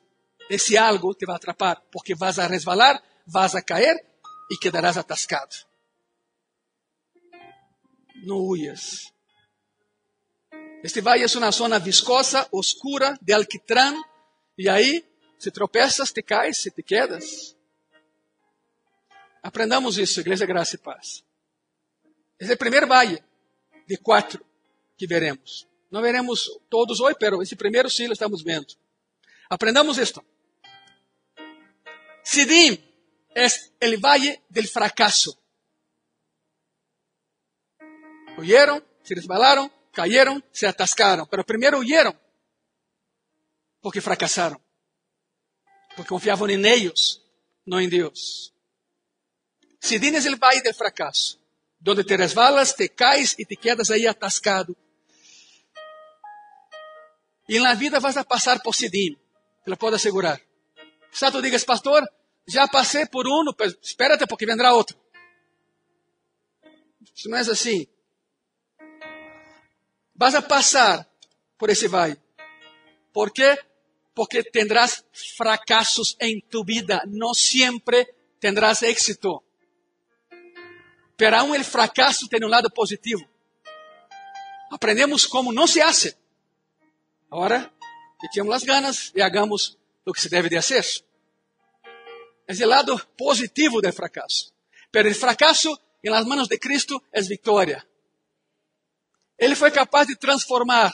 esse 0.49 0.77
algo 0.77 1.13
te 1.13 1.25
vai 1.25 1.35
atrapar, 1.35 1.81
porque 1.91 2.15
vas 2.15 2.39
a 2.39 2.47
resvalar, 2.47 3.01
vas 3.25 3.55
a 3.55 3.61
cair 3.61 3.95
e 4.49 4.57
quedarás 4.57 4.97
atascado. 4.97 5.55
Não 8.23 8.37
huyes. 8.37 9.11
Este 10.83 11.01
valle 11.01 11.23
é 11.23 11.37
uma 11.37 11.51
zona 11.51 11.79
viscosa, 11.79 12.47
oscura, 12.51 13.17
de 13.21 13.33
alquitrán, 13.33 14.01
e 14.57 14.69
aí, 14.69 15.03
se 15.39 15.51
tropeças, 15.51 16.11
te 16.11 16.21
caes, 16.21 16.57
se 16.57 16.71
te 16.71 16.83
quedas. 16.83 17.55
Aprendamos 19.41 19.97
isso, 19.97 20.19
Igreja 20.19 20.45
Graça 20.45 20.75
e 20.75 20.79
Paz. 20.79 21.23
Esse 22.39 22.51
é 22.51 22.55
o 22.55 22.57
primeiro 22.57 22.87
valle 22.87 23.23
de 23.87 23.97
quatro 23.97 24.45
que 24.97 25.07
veremos. 25.07 25.67
Não 25.91 26.01
veremos 26.01 26.49
todos 26.69 26.99
hoje, 26.99 27.15
pero 27.19 27.41
esse 27.41 27.55
primeiro 27.55 27.89
sim 27.89 28.11
estamos 28.11 28.41
vendo. 28.41 28.75
Aprendamos 29.49 29.97
isto. 29.97 30.23
Sidim 32.25 32.73
é 33.35 33.45
o 33.45 34.01
valle 34.01 34.41
del 34.49 34.67
fracaso. 34.67 35.31
Huyeron, 38.37 38.83
se 39.03 39.13
resbalaron, 39.13 39.71
cayeron, 39.93 40.43
se 40.51 40.65
atascaron. 40.67 41.27
Pero 41.29 41.45
primero 41.45 41.77
huyeron 41.77 42.19
porque 43.79 44.01
fracasaron. 44.01 44.59
Porque 45.95 46.09
confiaban 46.09 46.49
en 46.49 46.65
ellos, 46.65 47.23
no 47.65 47.79
en 47.79 47.91
Dios. 47.91 48.51
Si 49.79 49.99
tienes 49.99 50.25
el 50.25 50.37
valle 50.37 50.61
del 50.63 50.73
fracaso, 50.73 51.37
donde 51.77 52.03
te 52.03 52.17
resbalas, 52.17 52.75
te 52.75 52.89
caes 52.89 53.35
y 53.37 53.45
te 53.45 53.55
quedas 53.55 53.91
ahí 53.91 54.07
atascado. 54.07 54.75
Y 57.47 57.57
en 57.57 57.63
la 57.63 57.75
vida 57.75 57.99
vas 57.99 58.17
a 58.17 58.23
pasar 58.23 58.59
por 58.63 58.73
Sidim, 58.73 59.15
te 59.63 59.69
lo 59.69 59.77
puedo 59.77 59.95
asegurar. 59.95 60.41
Quizá 61.15 61.31
tú 61.31 61.41
digas, 61.41 61.63
pastor, 61.63 62.03
ya 62.45 62.67
pasé 62.67 63.07
por 63.07 63.25
pero 63.55 63.71
espérate 63.81 64.27
porque 64.27 64.45
vendrá 64.45 64.75
otro. 64.75 64.99
Isso 67.15 67.29
não 67.29 67.37
é 67.37 67.39
assim. 67.39 67.87
Vas 70.13 70.35
a 70.35 70.41
passar 70.41 71.09
por 71.57 71.69
esse 71.69 71.87
valle. 71.87 72.21
¿Por 73.13 73.31
quê? 73.31 73.57
Porque 74.13 74.43
tendrás 74.43 75.05
fracasos 75.37 76.17
en 76.19 76.41
tu 76.49 76.65
vida. 76.65 77.01
No 77.07 77.33
siempre 77.33 78.13
tendrás 78.41 78.83
éxito. 78.83 79.41
Pero 81.15 81.37
aún 81.37 81.55
el 81.55 81.63
fracaso 81.63 82.27
tiene 82.27 82.45
un 82.45 82.51
lado 82.51 82.69
positivo. 82.69 83.21
Aprendemos 84.69 85.25
como 85.25 85.53
no 85.53 85.65
se 85.65 85.81
hace. 85.81 86.17
Ahora, 87.29 87.73
echemos 88.21 88.51
las 88.51 88.65
ganas 88.65 89.13
y 89.15 89.21
hagamos 89.21 89.79
lo 90.05 90.13
que 90.13 90.21
se 90.21 90.29
debe 90.29 90.49
de 90.49 90.57
hacer. 90.57 90.85
Es 92.47 92.61
el 92.61 92.69
lado 92.69 92.95
positivo 93.17 93.81
del 93.81 93.93
fracaso. 93.93 94.53
Pero 94.91 95.09
el 95.09 95.15
fracaso 95.15 95.81
en 96.01 96.11
las 96.11 96.25
manos 96.25 96.47
de 96.47 96.59
Cristo 96.59 97.03
es 97.11 97.27
victoria. 97.27 97.85
Él 99.37 99.55
fue 99.55 99.71
capaz 99.71 100.05
de 100.05 100.15
transformar 100.15 100.93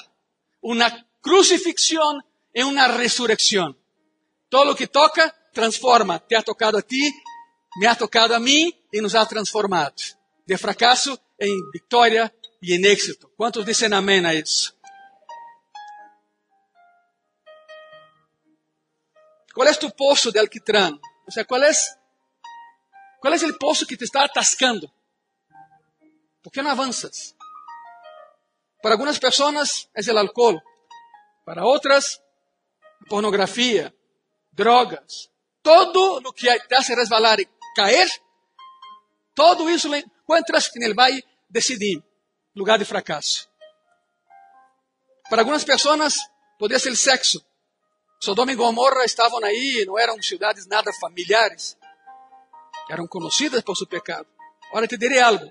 una 0.62 1.08
crucifixión 1.22 2.24
en 2.54 2.68
una 2.68 2.88
resurrección. 2.88 3.78
Todo 4.50 4.66
lo 4.66 4.76
que 4.76 4.88
toca, 4.88 5.36
transforma. 5.54 6.20
Te 6.20 6.36
ha 6.36 6.42
tocado 6.42 6.78
a 6.78 6.82
ti, 6.82 7.12
me 7.80 7.88
ha 7.88 7.96
tocado 7.96 8.36
a 8.36 8.40
mí 8.40 8.74
y 8.92 9.02
nos 9.02 9.14
ha 9.16 9.26
transformado. 9.26 9.94
De 10.46 10.58
fracaso 10.58 11.20
en 11.38 11.52
victoria 11.72 12.34
y 12.60 12.74
en 12.74 12.86
éxito. 12.86 13.32
¿Cuántos 13.36 13.66
dicen 13.66 13.94
amén 13.94 14.26
a 14.26 14.34
eso? 14.34 14.74
¿Cuál 19.54 19.68
es 19.68 19.80
tu 19.80 19.90
pozo 19.92 20.32
de 20.32 20.40
alquitrán? 20.40 21.00
O 21.28 21.32
sea, 21.32 21.46
¿cuál 21.46 21.64
es, 21.64 21.98
cuál 23.20 23.34
es 23.34 23.44
el 23.44 23.56
pozo 23.58 23.86
que 23.86 23.98
te 23.98 24.06
está 24.06 24.24
atascando? 24.24 24.94
¿Por 26.42 26.52
qué 26.52 26.64
no 26.64 26.70
avanzas? 26.70 27.36
Para 28.82 28.94
algunas 28.94 29.20
personas 29.20 29.90
es 29.94 30.08
el 30.08 30.18
alcohol, 30.18 30.62
para 31.46 31.66
otras 31.66 32.22
pornografía, 33.08 33.94
drogas, 34.52 35.30
todo 35.62 36.20
lo 36.22 36.32
que 36.34 36.48
te 36.68 36.76
hace 36.76 36.96
resbalar 36.96 37.40
y 37.40 37.48
caer, 37.76 38.10
todo 39.34 39.70
eso 39.70 39.90
lo 39.90 39.96
encuentras 39.96 40.72
en 40.76 40.84
el 40.84 40.94
valle 40.94 41.24
de 41.48 41.62
Sidim, 41.62 42.02
lugar 42.54 42.80
de 42.80 42.86
fracaso. 42.86 43.50
Para 45.30 45.42
algunas 45.42 45.64
personas 45.64 46.20
podría 46.58 46.80
ser 46.80 46.92
el 46.92 46.98
sexo. 46.98 47.42
Sodoma 48.22 48.52
y 48.52 48.56
Gomorra 48.56 49.04
estaban 49.04 49.44
ahí, 49.44 49.84
no 49.88 49.98
eran 49.98 50.22
ciudades 50.22 50.68
nada 50.68 50.94
familiares, 50.94 51.76
eran 52.88 53.08
conocidas 53.08 53.64
por 53.64 53.76
su 53.76 53.88
pecado. 53.88 54.28
Ahora 54.72 54.88
te 54.88 54.96
diré 54.96 55.20
algo, 55.20 55.50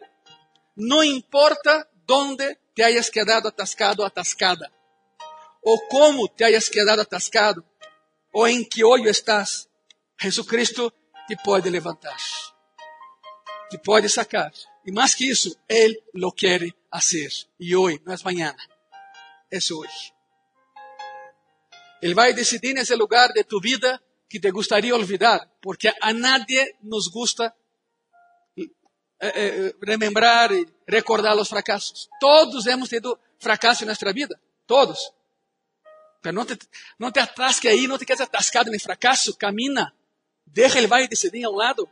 no 0.76 1.02
importa 1.02 1.90
dónde 2.06 2.60
te 2.72 2.84
hayas 2.84 3.10
quedado 3.10 3.48
atascado 3.48 4.04
o 4.04 4.06
atascada, 4.06 4.70
o 5.62 5.82
cómo 5.90 6.28
te 6.28 6.44
hayas 6.44 6.70
quedado 6.70 7.02
atascado, 7.02 7.64
o 8.32 8.46
en 8.46 8.64
qué 8.64 8.84
hoyo 8.84 9.10
estás, 9.10 9.68
Jesucristo 10.16 10.94
te 11.26 11.36
puede 11.42 11.72
levantar, 11.72 12.20
te 13.68 13.80
puede 13.80 14.08
sacar. 14.08 14.52
Y 14.84 14.92
más 14.92 15.16
que 15.16 15.28
eso, 15.30 15.50
Él 15.66 16.00
lo 16.12 16.30
quiere 16.30 16.76
hacer. 16.92 17.32
Y 17.58 17.74
hoy, 17.74 18.00
no 18.04 18.14
es 18.14 18.24
mañana, 18.24 18.62
es 19.50 19.72
hoy. 19.72 19.88
Él 22.00 22.18
va 22.18 22.24
a 22.24 22.32
decidir 22.32 22.72
en 22.72 22.78
ese 22.78 22.96
lugar 22.96 23.32
de 23.32 23.44
tu 23.44 23.60
vida 23.60 24.02
que 24.28 24.40
te 24.40 24.50
gustaría 24.50 24.94
olvidar, 24.94 25.52
porque 25.60 25.90
a 26.00 26.12
nadie 26.12 26.76
nos 26.82 27.10
gusta 27.10 27.54
eh, 28.56 28.68
eh, 29.18 29.74
remembrar 29.80 30.52
y 30.52 30.66
recordar 30.86 31.36
los 31.36 31.48
fracasos. 31.48 32.08
Todos 32.20 32.66
hemos 32.66 32.88
tenido 32.88 33.20
fracaso 33.38 33.84
en 33.84 33.88
nuestra 33.88 34.12
vida, 34.12 34.40
todos. 34.66 35.12
Pero 36.22 36.32
no 36.32 36.46
te, 36.46 36.56
no 36.98 37.12
te 37.12 37.20
atasque 37.20 37.68
ahí, 37.68 37.86
no 37.86 37.98
te 37.98 38.06
quedes 38.06 38.22
atascado 38.22 38.68
en 38.68 38.74
el 38.74 38.80
fracaso, 38.80 39.36
camina, 39.36 39.94
deja 40.44 40.78
el 40.78 40.86
valle 40.86 41.08
de 41.08 41.16
Sedín 41.16 41.44
a 41.44 41.50
un 41.50 41.58
lado. 41.58 41.90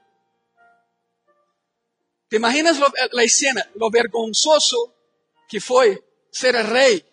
¿Te 2.28 2.36
imaginas 2.36 2.78
lo, 2.78 2.86
la 3.12 3.22
escena, 3.22 3.68
lo 3.74 3.90
vergonzoso 3.90 4.94
que 5.48 5.60
fue 5.60 6.04
ser 6.30 6.54
rey 6.66 7.04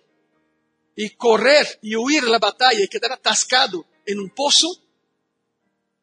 y 0.95 1.11
correr 1.11 1.79
y 1.81 1.95
huir 1.95 2.23
la 2.23 2.39
batalla 2.39 2.83
y 2.83 2.87
quedar 2.87 3.11
atascado 3.11 3.85
en 4.05 4.19
un 4.19 4.29
pozo 4.29 4.67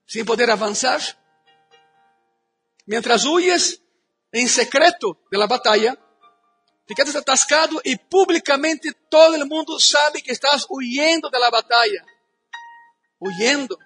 sin 0.07 0.25
poder 0.25 0.51
avanzar? 0.51 1.01
Mientras 2.87 3.25
huyes, 3.25 3.81
en 4.31 4.49
secreto 4.49 5.19
de 5.31 5.39
la 5.39 5.47
batalla, 5.47 5.99
te 6.87 6.95
quedas 6.95 7.17
atascado 7.17 7.81
y 7.85 7.97
públicamente 7.97 8.93
todo 9.09 9.35
el 9.35 9.47
mundo 9.47 9.79
sabe 9.79 10.23
que 10.23 10.33
estás 10.33 10.67
huyendo 10.69 11.31
de 11.31 11.39
la 11.39 11.51
batalla. 11.51 12.05
Huyendo. 13.19 13.79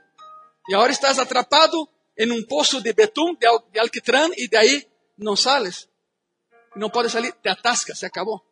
Y 0.66 0.74
ahora 0.74 0.92
estás 0.92 1.18
atrapado 1.18 1.90
en 2.16 2.32
un 2.32 2.46
pozo 2.46 2.80
de 2.80 2.92
betún, 2.94 3.36
de, 3.38 3.46
de 3.72 3.78
alquitrán, 3.78 4.32
y 4.36 4.48
de 4.48 4.58
ahí 4.58 4.88
no 5.18 5.36
sales. 5.36 5.88
No 6.74 6.90
puedes 6.90 7.12
salir, 7.12 7.32
te 7.42 7.50
atascas, 7.50 7.98
se 7.98 8.06
acabó. 8.06 8.44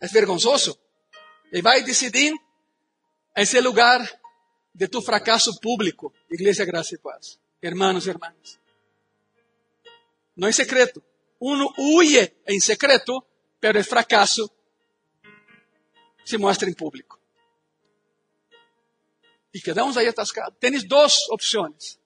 Es 0.00 0.12
vergonzoso. 0.12 0.78
Y 1.52 1.60
va 1.60 1.72
a 1.72 1.80
decidir 1.80 2.34
ese 3.34 3.60
lugar 3.62 4.20
de 4.72 4.88
tu 4.88 5.00
fracaso 5.00 5.58
público. 5.60 6.12
Iglesia, 6.30 6.64
gracia 6.64 6.96
y 6.96 6.98
paz. 6.98 7.38
Hermanos 7.60 8.06
y 8.06 8.10
hermanas. 8.10 8.58
No 10.36 10.46
en 10.46 10.52
secreto. 10.52 11.02
Uno 11.40 11.72
huye 11.76 12.36
en 12.46 12.60
secreto, 12.60 13.26
pero 13.60 13.78
el 13.78 13.84
fracaso 13.84 14.52
se 16.24 16.38
muestra 16.38 16.68
en 16.68 16.74
público. 16.74 17.18
Y 19.52 19.60
quedamos 19.60 19.96
ahí 19.96 20.06
atascados. 20.06 20.54
Tienes 20.58 20.86
dos 20.86 21.26
opciones. 21.30 21.98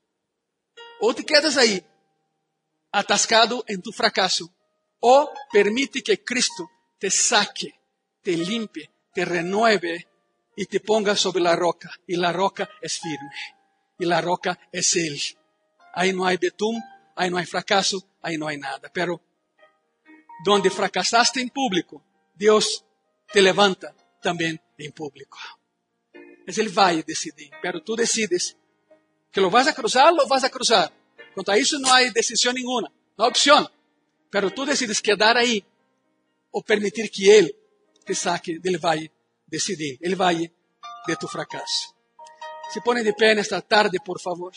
O 1.00 1.12
te 1.14 1.24
quedas 1.24 1.56
ahí, 1.56 1.84
atascado 2.92 3.64
en 3.66 3.82
tu 3.82 3.90
fracaso, 3.90 4.54
o 5.00 5.32
permite 5.50 6.02
que 6.02 6.22
Cristo 6.22 6.70
te 6.98 7.10
saque, 7.10 7.74
te 8.22 8.36
limpie, 8.36 8.88
te 9.12 9.24
renueve 9.24 10.08
y 10.56 10.66
te 10.66 10.80
ponga 10.80 11.16
sobre 11.16 11.42
la 11.42 11.56
roca. 11.56 11.90
Y 12.06 12.16
la 12.16 12.32
roca 12.32 12.68
es 12.80 12.98
firme. 12.98 13.32
Y 13.98 14.04
la 14.04 14.20
roca 14.20 14.58
es 14.70 14.96
Él. 14.96 15.20
Ahí 15.94 16.12
no 16.12 16.26
hay 16.26 16.36
betún, 16.36 16.82
ahí 17.16 17.30
no 17.30 17.36
hay 17.36 17.46
fracaso, 17.46 18.02
ahí 18.22 18.36
no 18.36 18.48
hay 18.48 18.58
nada. 18.58 18.90
Pero 18.92 19.20
donde 20.44 20.70
fracasaste 20.70 21.40
en 21.40 21.50
público, 21.50 22.02
Dios 22.34 22.84
te 23.32 23.42
levanta 23.42 23.94
también 24.20 24.60
en 24.78 24.92
público. 24.92 25.38
Es 26.46 26.58
el 26.58 26.70
valle 26.70 27.04
decidir, 27.06 27.50
pero 27.62 27.82
tú 27.82 27.94
decides 27.94 28.56
que 29.30 29.40
lo 29.40 29.50
vas 29.50 29.68
a 29.68 29.74
cruzar, 29.74 30.12
lo 30.12 30.26
vas 30.26 30.44
a 30.44 30.50
cruzar. 30.50 30.92
Contra 31.34 31.56
eso 31.56 31.78
no 31.78 31.92
hay 31.92 32.10
decisión 32.10 32.54
ninguna, 32.54 32.90
no 33.16 33.24
hay 33.24 33.30
opción. 33.30 33.68
Pero 34.30 34.50
tú 34.50 34.64
decides 34.64 35.00
quedar 35.00 35.36
ahí 35.36 35.64
o 36.50 36.62
permitir 36.62 37.10
que 37.10 37.38
Él 37.38 37.56
te 38.04 38.14
saque 38.14 38.58
del 38.58 38.78
valle 38.78 39.10
decidir, 39.46 39.98
el 40.00 40.16
valle 40.16 40.52
de 41.06 41.16
tu 41.16 41.26
fracaso. 41.26 41.94
Se 42.72 42.80
pone 42.80 43.02
de 43.02 43.12
pé 43.12 43.32
en 43.32 43.38
esta 43.38 43.60
tarde, 43.60 43.98
por 44.04 44.20
favor. 44.20 44.52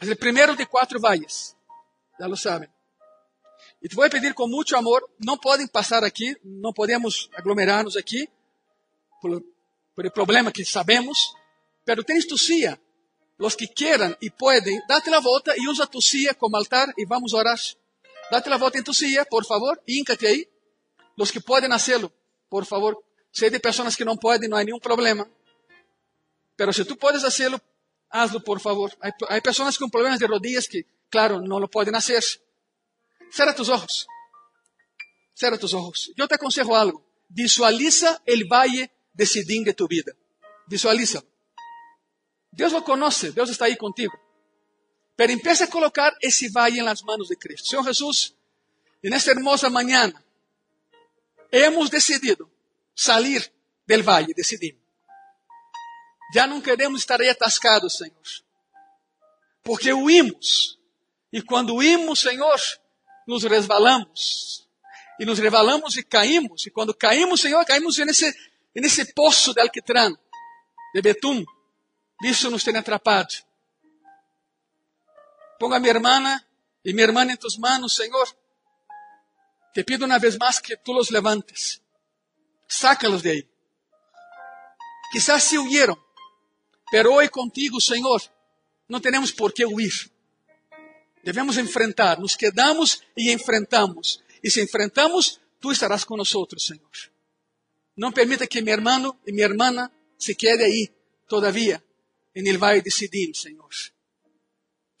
Es 0.00 0.08
el 0.08 0.16
primero 0.16 0.54
de 0.54 0.66
cuatro 0.66 1.00
valles, 1.00 1.56
ya 2.18 2.28
lo 2.28 2.36
saben. 2.36 2.70
Y 3.80 3.88
te 3.88 3.96
voy 3.96 4.06
a 4.06 4.10
pedir 4.10 4.34
con 4.34 4.50
mucho 4.50 4.76
amor, 4.76 5.08
no 5.18 5.40
pueden 5.40 5.68
pasar 5.68 6.04
aquí, 6.04 6.36
no 6.42 6.72
podemos 6.72 7.30
aglomerarnos 7.36 7.96
aquí, 7.96 8.28
por, 9.20 9.42
el 10.04 10.10
problema 10.10 10.52
que 10.52 10.64
sabemos, 10.64 11.34
pero 11.84 12.02
tienes 12.02 12.26
tu. 12.26 12.36
Los 13.38 13.56
que 13.56 13.68
quieran 13.68 14.16
y 14.20 14.30
pueden, 14.30 14.82
date 14.88 15.10
la 15.10 15.18
vuelta 15.18 15.52
y 15.56 15.66
usa 15.66 15.86
tu 15.86 16.00
silla 16.00 16.34
como 16.34 16.56
altar 16.56 16.92
y 16.96 17.04
vamos 17.04 17.34
a 17.34 17.38
orar. 17.38 17.58
Date 18.32 18.48
la 18.48 18.56
vuelta 18.56 18.78
en 18.78 18.84
tu 18.84 18.94
silla, 18.94 19.26
por 19.26 19.44
favor, 19.44 19.82
híncate 19.84 20.26
ahí. 20.26 20.48
Los 21.16 21.30
que 21.30 21.42
pueden 21.42 21.70
hacerlo, 21.70 22.10
por 22.48 22.64
favor. 22.64 23.04
Si 23.30 23.44
hay 23.44 23.50
de 23.50 23.60
personas 23.60 23.94
que 23.94 24.06
no 24.06 24.16
pueden, 24.16 24.48
no 24.48 24.56
hay 24.56 24.64
ningún 24.64 24.80
problema. 24.80 25.28
Pero 26.56 26.72
si 26.72 26.82
tú 26.86 26.96
puedes 26.96 27.24
hacerlo, 27.24 27.60
hazlo 28.08 28.42
por 28.42 28.58
favor. 28.58 28.90
Hay, 29.02 29.12
hay 29.28 29.42
personas 29.42 29.76
con 29.76 29.90
problemas 29.90 30.18
de 30.18 30.26
rodillas 30.26 30.66
que, 30.66 30.86
Claro, 31.10 31.42
no 31.42 31.60
lo 31.60 31.68
pueden 31.68 31.94
hacer. 31.94 32.22
Cierra 33.30 33.54
tus 33.54 33.68
ojos. 33.68 34.06
Cierra 35.34 35.58
tus 35.58 35.74
ojos. 35.74 36.10
Yo 36.16 36.26
te 36.26 36.36
aconsejo 36.36 36.74
algo. 36.74 37.04
Visualiza 37.28 38.22
el 38.24 38.46
valle 38.50 38.90
de 39.12 39.26
Sidín 39.26 39.62
de 39.62 39.74
tu 39.74 39.86
vida. 39.86 40.12
Visualízalo. 40.68 41.26
Dios 42.50 42.72
lo 42.72 42.82
conoce, 42.82 43.30
Dios 43.32 43.50
está 43.50 43.66
ahí 43.66 43.76
contigo. 43.76 44.14
Pero 45.16 45.32
empieza 45.32 45.64
a 45.64 45.70
colocar 45.70 46.14
ese 46.20 46.48
valle 46.50 46.78
en 46.78 46.84
las 46.84 47.04
manos 47.04 47.28
de 47.28 47.36
Cristo. 47.36 47.68
Señor 47.68 47.86
Jesús, 47.86 48.34
en 49.02 49.12
esta 49.12 49.32
hermosa 49.32 49.68
mañana 49.68 50.22
hemos 51.50 51.90
decidido 51.90 52.48
salir 52.94 53.52
del 53.86 54.02
valle, 54.02 54.32
decidimos. 54.34 54.80
Ya 56.34 56.46
no 56.46 56.62
queremos 56.62 57.00
estar 57.00 57.20
ahí 57.20 57.28
atascados, 57.28 57.98
Señor. 57.98 58.22
Porque 59.62 59.92
huimos. 59.92 60.78
E 61.30 61.42
quando 61.42 61.74
huimos, 61.74 62.20
Senhor, 62.20 62.60
nos 63.26 63.42
resvalamos. 63.44 64.68
E 65.20 65.26
nos 65.26 65.38
resvalamos 65.38 65.96
e 65.96 66.02
caímos. 66.02 66.66
E 66.66 66.70
quando 66.70 66.94
caímos, 66.94 67.40
Senhor, 67.40 67.64
caímos 67.66 67.98
nesse, 67.98 68.34
nesse 68.74 69.12
poço 69.12 69.52
de 69.52 69.60
alquitrán, 69.60 70.16
de 70.94 71.02
betum. 71.02 71.44
Isso 72.24 72.50
nos 72.50 72.64
tem 72.64 72.76
atrapado. 72.76 73.34
Ponga 75.62 75.76
a 75.76 75.88
irmã 75.88 76.44
e 76.84 76.92
minha 76.92 77.06
irmã 77.06 77.22
em 77.24 77.36
tus 77.36 77.56
manos, 77.56 77.94
Senhor. 77.94 78.28
Te 79.72 79.84
pido 79.84 80.06
uma 80.06 80.18
vez 80.18 80.36
mais 80.36 80.58
que 80.58 80.76
tu 80.76 80.92
los 80.92 81.08
levantes. 81.10 81.80
Sácalos 82.66 83.22
de 83.22 83.30
aí. 83.30 83.48
Quizás 85.12 85.44
se 85.44 85.60
huyeron, 85.60 85.96
pero 86.90 87.14
hoy 87.14 87.28
contigo, 87.28 87.80
Senhor, 87.80 88.20
não 88.88 88.98
temos 88.98 89.30
por 89.30 89.52
que 89.52 89.64
huir. 89.64 90.10
Devemos 91.22 91.56
enfrentar, 91.56 92.18
nos 92.18 92.34
quedamos 92.34 93.00
e 93.16 93.30
enfrentamos. 93.30 94.20
E 94.42 94.50
se 94.50 94.60
enfrentamos, 94.60 95.40
tu 95.60 95.70
estarás 95.70 96.04
nós, 96.08 96.28
Senhor. 96.58 96.90
Não 97.96 98.10
permita 98.10 98.48
que 98.48 98.60
meu 98.60 98.74
irmão 98.74 99.16
e 99.24 99.30
minha 99.30 99.46
irmã 99.46 99.88
se 100.18 100.34
quede 100.34 100.64
aí, 100.64 100.90
todavia, 101.28 101.80
em 102.34 102.48
el 102.48 102.58
valle 102.58 102.82
de 102.82 102.90
Sidim, 102.90 103.32
Senhor. 103.32 103.70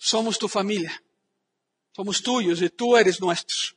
Somos 0.04 0.36
tu 0.36 0.48
família. 0.48 0.92
Somos 1.94 2.20
tuyos 2.20 2.60
e 2.60 2.68
tu 2.68 2.96
eres 2.96 3.20
nosso. 3.20 3.76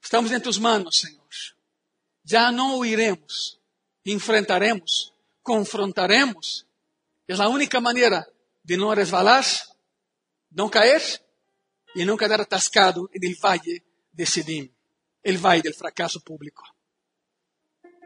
Estamos 0.00 0.30
em 0.30 0.38
tus 0.38 0.56
manos, 0.56 1.00
Senhor. 1.00 1.34
Já 2.24 2.52
não 2.52 2.78
huiremos, 2.78 3.58
enfrentaremos, 4.06 5.12
confrontaremos. 5.42 6.64
É 7.26 7.34
a 7.34 7.48
única 7.48 7.80
maneira 7.80 8.24
de 8.62 8.76
não 8.76 8.94
resvalar, 8.94 9.44
não 10.52 10.68
cair 10.68 11.02
e 11.96 12.04
não 12.04 12.16
quedar 12.16 12.40
atascado 12.40 13.10
no 13.12 13.36
valle 13.40 13.82
de 14.12 14.24
Sidim, 14.24 14.72
o 15.26 15.38
valle 15.38 15.62
del 15.62 15.74
fracasso 15.74 16.20
público. 16.20 16.62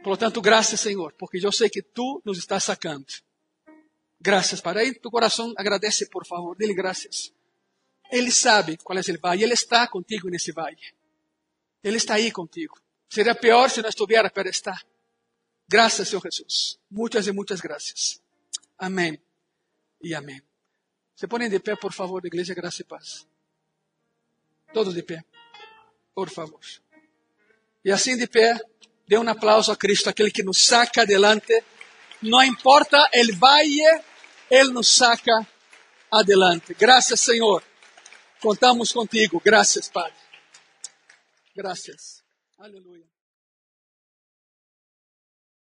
Por 0.03 0.09
lo 0.09 0.16
tanto, 0.16 0.41
graças, 0.41 0.80
Senhor, 0.80 1.12
porque 1.18 1.39
eu 1.45 1.53
sei 1.53 1.68
que 1.68 1.82
tu 1.82 2.22
nos 2.24 2.39
estás 2.39 2.64
sacando. 2.64 3.12
Graças, 4.21 4.61
Pai. 4.61 4.77
Aí 4.79 4.95
tu 4.95 5.11
coração 5.11 5.53
agradece, 5.57 6.07
por 6.07 6.27
favor, 6.27 6.57
dele 6.57 6.75
graças. 6.75 7.33
Ele 8.11 8.31
sabe 8.31 8.77
qual 8.79 8.99
é 8.99 9.01
o 9.01 9.21
valle, 9.21 9.43
ele 9.43 9.55
está 9.55 9.87
contigo 9.87 10.29
nesse 10.29 10.51
valle. 10.51 10.79
Ele 11.83 11.97
está 11.97 12.14
aí 12.14 12.33
contigo. 12.33 12.81
Seria 13.09 13.35
pior 13.35 13.71
se 13.71 13.81
não 13.81 13.89
estivesse, 13.89 14.31
pero 14.31 14.49
está. 14.49 14.81
Graças, 15.69 16.09
Senhor 16.09 16.23
Jesus. 16.23 16.79
Muitas 16.91 17.27
e 17.27 17.33
muitas 17.33 17.61
graças. 17.61 18.21
Amém 18.79 19.21
e 20.03 20.14
amém. 20.14 20.43
Se 21.14 21.27
ponem 21.27 21.51
de 21.51 21.59
pé, 21.59 21.77
por 21.77 21.93
favor, 21.93 22.25
igreja, 22.25 22.55
graça 22.55 22.83
e 22.83 22.85
paz. 22.85 23.27
Todos 24.73 24.95
de 24.95 25.03
pé, 25.03 25.25
por 26.14 26.31
favor. 26.31 26.61
E 27.85 27.91
assim 27.91 28.16
de 28.16 28.27
pé, 28.27 28.59
dê 29.07 29.19
um 29.19 29.29
aplauso 29.29 29.73
a 29.73 29.77
Cristo, 29.77 30.09
aquele 30.09 30.31
que 30.31 30.43
nos 30.43 30.64
saca 30.64 31.03
adelante. 31.03 31.62
Não 32.23 32.43
importa 32.43 32.99
o 32.99 33.37
valle, 33.37 33.83
Ele 34.51 34.71
nos 34.71 34.89
saca 34.89 35.47
adelante. 36.11 36.75
Graças, 36.75 37.21
Senhor. 37.21 37.63
Contamos 38.41 38.93
contigo. 38.93 39.41
Graças, 39.45 39.89
Pai. 39.89 40.13
Graças. 41.55 42.23
Aleluia. 42.59 43.18